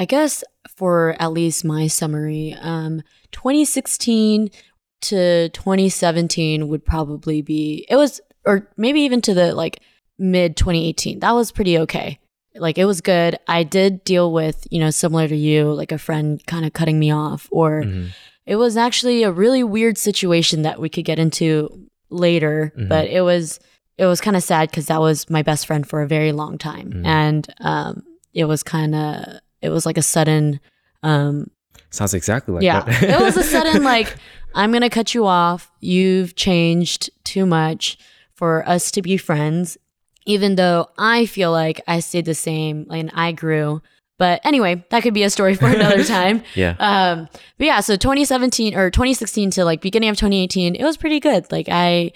I 0.00 0.06
guess 0.06 0.42
for 0.66 1.14
at 1.20 1.32
least 1.32 1.62
my 1.62 1.86
summary, 1.86 2.56
um, 2.58 3.02
2016 3.32 4.50
to 5.02 5.50
2017 5.50 6.68
would 6.68 6.86
probably 6.86 7.42
be 7.42 7.84
it 7.86 7.96
was 7.96 8.18
or 8.46 8.70
maybe 8.78 9.02
even 9.02 9.20
to 9.20 9.34
the 9.34 9.54
like 9.54 9.80
mid 10.18 10.56
2018. 10.56 11.18
That 11.18 11.32
was 11.32 11.52
pretty 11.52 11.76
okay. 11.80 12.18
Like 12.54 12.78
it 12.78 12.86
was 12.86 13.02
good. 13.02 13.38
I 13.46 13.62
did 13.62 14.02
deal 14.04 14.32
with, 14.32 14.66
you 14.70 14.80
know, 14.80 14.88
similar 14.88 15.28
to 15.28 15.36
you, 15.36 15.70
like 15.70 15.92
a 15.92 15.98
friend 15.98 16.40
kind 16.46 16.64
of 16.64 16.72
cutting 16.72 16.98
me 16.98 17.10
off 17.10 17.46
or 17.50 17.82
it 18.46 18.56
was 18.56 18.78
actually 18.78 19.22
a 19.22 19.30
really 19.30 19.62
weird 19.62 19.98
situation 19.98 20.62
that 20.62 20.80
we 20.80 20.88
could 20.88 21.04
get 21.04 21.18
into 21.18 21.88
later, 22.08 22.72
but 22.88 23.06
it 23.06 23.20
was 23.20 23.60
it 23.98 24.06
was 24.06 24.22
kind 24.22 24.34
of 24.34 24.42
sad 24.42 24.72
cuz 24.72 24.86
that 24.86 25.00
was 25.00 25.28
my 25.28 25.42
best 25.42 25.66
friend 25.66 25.86
for 25.86 26.00
a 26.00 26.08
very 26.08 26.32
long 26.32 26.56
time 26.56 27.02
and 27.04 27.52
um 27.60 28.02
it 28.32 28.46
was 28.46 28.62
kind 28.62 28.94
of 28.94 29.40
it 29.62 29.70
was 29.70 29.86
like 29.86 29.98
a 29.98 30.02
sudden 30.02 30.60
um 31.02 31.50
Sounds 31.90 32.14
exactly 32.14 32.54
like 32.54 32.62
yeah 32.62 32.82
that. 32.82 33.02
it 33.02 33.20
was 33.20 33.36
a 33.36 33.42
sudden 33.42 33.82
like 33.94 34.16
i'm 34.54 34.72
gonna 34.72 34.90
cut 34.90 35.14
you 35.14 35.26
off 35.26 35.70
you've 35.80 36.36
changed 36.36 37.10
too 37.24 37.46
much 37.46 37.98
for 38.34 38.66
us 38.68 38.90
to 38.92 39.02
be 39.02 39.16
friends 39.16 39.76
even 40.26 40.54
though 40.56 40.88
i 40.98 41.26
feel 41.26 41.50
like 41.50 41.80
i 41.88 42.00
stayed 42.00 42.24
the 42.24 42.34
same 42.34 42.86
and 42.90 43.10
i 43.14 43.32
grew 43.32 43.82
but 44.18 44.40
anyway 44.44 44.84
that 44.90 45.02
could 45.02 45.14
be 45.14 45.24
a 45.24 45.30
story 45.30 45.54
for 45.54 45.66
another 45.66 46.04
time 46.18 46.42
yeah. 46.54 46.76
um 46.78 47.28
but 47.58 47.66
yeah 47.66 47.80
so 47.80 47.96
2017 47.96 48.76
or 48.76 48.90
2016 48.90 49.50
to 49.50 49.64
like 49.64 49.80
beginning 49.80 50.10
of 50.10 50.16
2018 50.16 50.76
it 50.76 50.84
was 50.84 50.96
pretty 50.96 51.18
good 51.18 51.50
like 51.50 51.68
i 51.70 52.12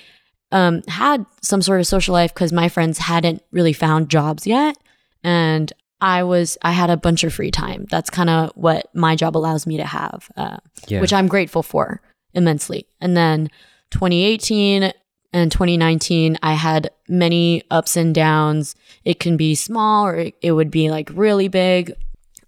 um 0.53 0.83
had 0.87 1.27
some 1.43 1.63
sort 1.63 1.81
of 1.81 1.87
social 1.87 2.13
life 2.13 2.33
because 2.33 2.53
my 2.53 2.69
friends 2.69 2.99
hadn't 2.99 3.43
really 3.51 3.73
found 3.73 4.09
jobs 4.09 4.47
yet 4.47 4.77
and 5.25 5.73
i 6.01 6.23
was 6.23 6.59
i 6.63 6.73
had 6.73 6.91
a 6.91 6.97
bunch 6.97 7.25
of 7.25 7.33
free 7.35 7.51
time. 7.51 7.87
That's 7.91 8.11
kind 8.11 8.31
of 8.31 8.51
what 8.55 8.89
my 8.95 9.17
job 9.17 9.37
allows 9.37 9.67
me 9.67 9.77
to 9.79 9.85
have 9.87 10.29
uh, 10.37 10.59
Yeah. 10.89 11.01
which 11.01 11.13
i'm 11.13 11.29
grateful 11.29 11.63
for 11.63 12.01
immensely. 12.35 12.87
And 13.01 13.17
then 13.17 13.49
2018 13.91 14.93
and 15.33 15.51
2019 15.53 16.39
i 16.43 16.53
had 16.55 16.91
many 17.09 17.63
ups 17.71 17.97
and 17.97 18.15
downs. 18.15 18.75
It 19.05 19.19
can 19.21 19.37
be 19.37 19.55
small 19.55 20.07
or 20.07 20.17
it, 20.17 20.35
it 20.43 20.53
would 20.53 20.71
be 20.71 20.91
like 20.91 21.11
really 21.13 21.49
big 21.49 21.93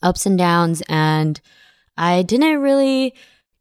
ups 0.03 0.27
and 0.27 0.37
downs. 0.39 0.83
And 0.89 1.41
i 1.97 2.23
didn't 2.23 2.61
really 2.61 3.15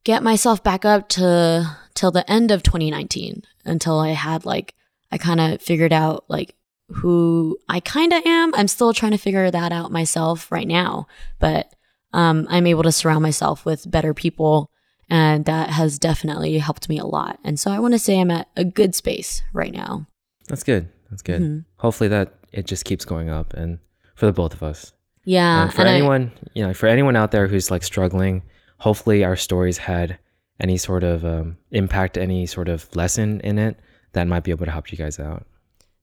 get 0.03 0.23
myself 0.23 0.63
back 0.63 0.83
up 0.85 1.07
to 1.09 1.77
till 1.93 2.11
the 2.11 2.29
end 2.29 2.51
of 2.51 2.61
2019 2.63 3.43
until 3.63 3.99
i 3.99 4.09
had 4.09 4.45
like 4.45 4.73
i 5.11 5.17
kind 5.17 5.39
of 5.39 5.61
figured 5.61 5.93
out 5.93 6.25
like 6.27 6.53
who 6.89 7.57
i 7.67 7.79
kind 7.79 8.13
of 8.13 8.21
am 8.25 8.53
i'm 8.55 8.67
still 8.67 8.93
trying 8.93 9.11
to 9.11 9.17
figure 9.17 9.49
that 9.49 9.71
out 9.71 9.91
myself 9.91 10.51
right 10.51 10.67
now 10.67 11.07
but 11.39 11.73
um, 12.13 12.45
i'm 12.49 12.67
able 12.67 12.83
to 12.83 12.91
surround 12.91 13.23
myself 13.23 13.65
with 13.65 13.89
better 13.89 14.13
people 14.13 14.69
and 15.09 15.45
that 15.45 15.69
has 15.69 15.97
definitely 15.99 16.57
helped 16.59 16.87
me 16.89 16.97
a 16.99 17.05
lot 17.05 17.39
and 17.43 17.59
so 17.59 17.71
i 17.71 17.79
want 17.79 17.93
to 17.93 17.99
say 17.99 18.19
i'm 18.19 18.31
at 18.31 18.47
a 18.55 18.63
good 18.63 18.93
space 18.95 19.41
right 19.53 19.73
now 19.73 20.05
That's 20.47 20.63
good. 20.63 20.87
That's 21.09 21.21
good. 21.21 21.41
Mm-hmm. 21.41 21.59
Hopefully 21.77 22.07
that 22.09 22.33
it 22.51 22.65
just 22.65 22.85
keeps 22.85 23.05
going 23.05 23.29
up 23.29 23.53
and 23.53 23.79
for 24.15 24.25
the 24.27 24.31
both 24.33 24.53
of 24.53 24.61
us. 24.63 24.91
yeah 25.23 25.63
and 25.63 25.73
for 25.73 25.81
and 25.81 25.89
I- 25.89 25.93
anyone, 25.93 26.31
you 26.53 26.65
know, 26.65 26.73
for 26.73 26.87
anyone 26.87 27.15
out 27.15 27.31
there 27.31 27.47
who's 27.47 27.69
like 27.71 27.83
struggling, 27.83 28.43
hopefully 28.79 29.23
our 29.23 29.35
stories 29.35 29.77
had 29.77 30.17
any 30.59 30.77
sort 30.77 31.03
of 31.03 31.23
um, 31.25 31.57
impact, 31.71 32.17
any 32.17 32.45
sort 32.45 32.69
of 32.69 32.93
lesson 32.95 33.39
in 33.41 33.57
it 33.59 33.77
that 34.13 34.27
might 34.27 34.43
be 34.43 34.51
able 34.51 34.65
to 34.65 34.71
help 34.71 34.91
you 34.91 34.97
guys 34.97 35.19
out. 35.19 35.45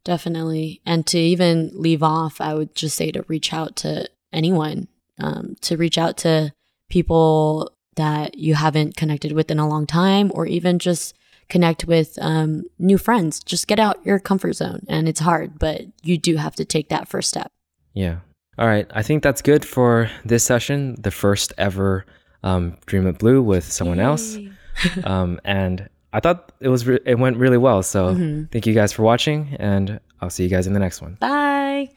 Definitely. 0.04 0.80
And 0.84 1.06
to 1.08 1.18
even 1.18 1.70
leave 1.74 2.02
off, 2.02 2.40
I 2.40 2.54
would 2.54 2.74
just 2.74 2.96
say 2.96 3.12
to 3.12 3.24
reach 3.28 3.52
out 3.52 3.76
to 3.76 4.08
anyone, 4.32 4.88
um, 5.20 5.56
to 5.62 5.76
reach 5.76 5.98
out 5.98 6.16
to 6.18 6.52
people 6.90 7.70
that 7.96 8.36
you 8.38 8.54
haven't 8.54 8.96
connected 8.96 9.32
with 9.32 9.50
in 9.50 9.58
a 9.58 9.68
long 9.68 9.86
time, 9.86 10.32
or 10.34 10.46
even 10.46 10.78
just 10.78 11.14
connect 11.48 11.84
with 11.84 12.18
um, 12.20 12.64
new 12.78 12.98
friends. 12.98 13.40
Just 13.40 13.66
get 13.66 13.78
out 13.78 14.04
your 14.04 14.18
comfort 14.18 14.54
zone. 14.54 14.84
And 14.88 15.08
it's 15.08 15.20
hard, 15.20 15.58
but 15.58 15.82
you 16.02 16.18
do 16.18 16.36
have 16.36 16.56
to 16.56 16.64
take 16.64 16.88
that 16.88 17.08
first 17.08 17.28
step. 17.28 17.52
Yeah. 17.92 18.20
All 18.58 18.66
right. 18.66 18.86
I 18.92 19.02
think 19.02 19.22
that's 19.22 19.42
good 19.42 19.64
for 19.64 20.10
this 20.24 20.44
session, 20.44 20.96
the 20.98 21.10
first 21.10 21.52
ever 21.58 22.06
um, 22.42 22.76
It 22.90 23.18
Blue 23.18 23.42
with 23.42 23.70
someone 23.70 24.00
else. 24.00 24.38
um, 25.04 25.40
and 25.44 25.88
I 26.12 26.20
thought 26.20 26.53
it 26.61 26.68
was 26.68 26.87
re- 26.87 27.01
it 27.05 27.18
went 27.18 27.37
really 27.37 27.59
well. 27.59 27.83
So 27.83 28.14
mm-hmm. 28.14 28.44
thank 28.53 28.66
you 28.66 28.75
guys 28.75 28.92
for 28.92 29.03
watching, 29.03 29.57
and 29.59 30.01
I'll 30.20 30.31
see 30.31 30.44
you 30.44 30.51
guys 30.51 30.66
in 30.66 30.72
the 30.72 30.81
next 30.81 31.01
one. 31.01 31.16
Bye. 31.20 31.90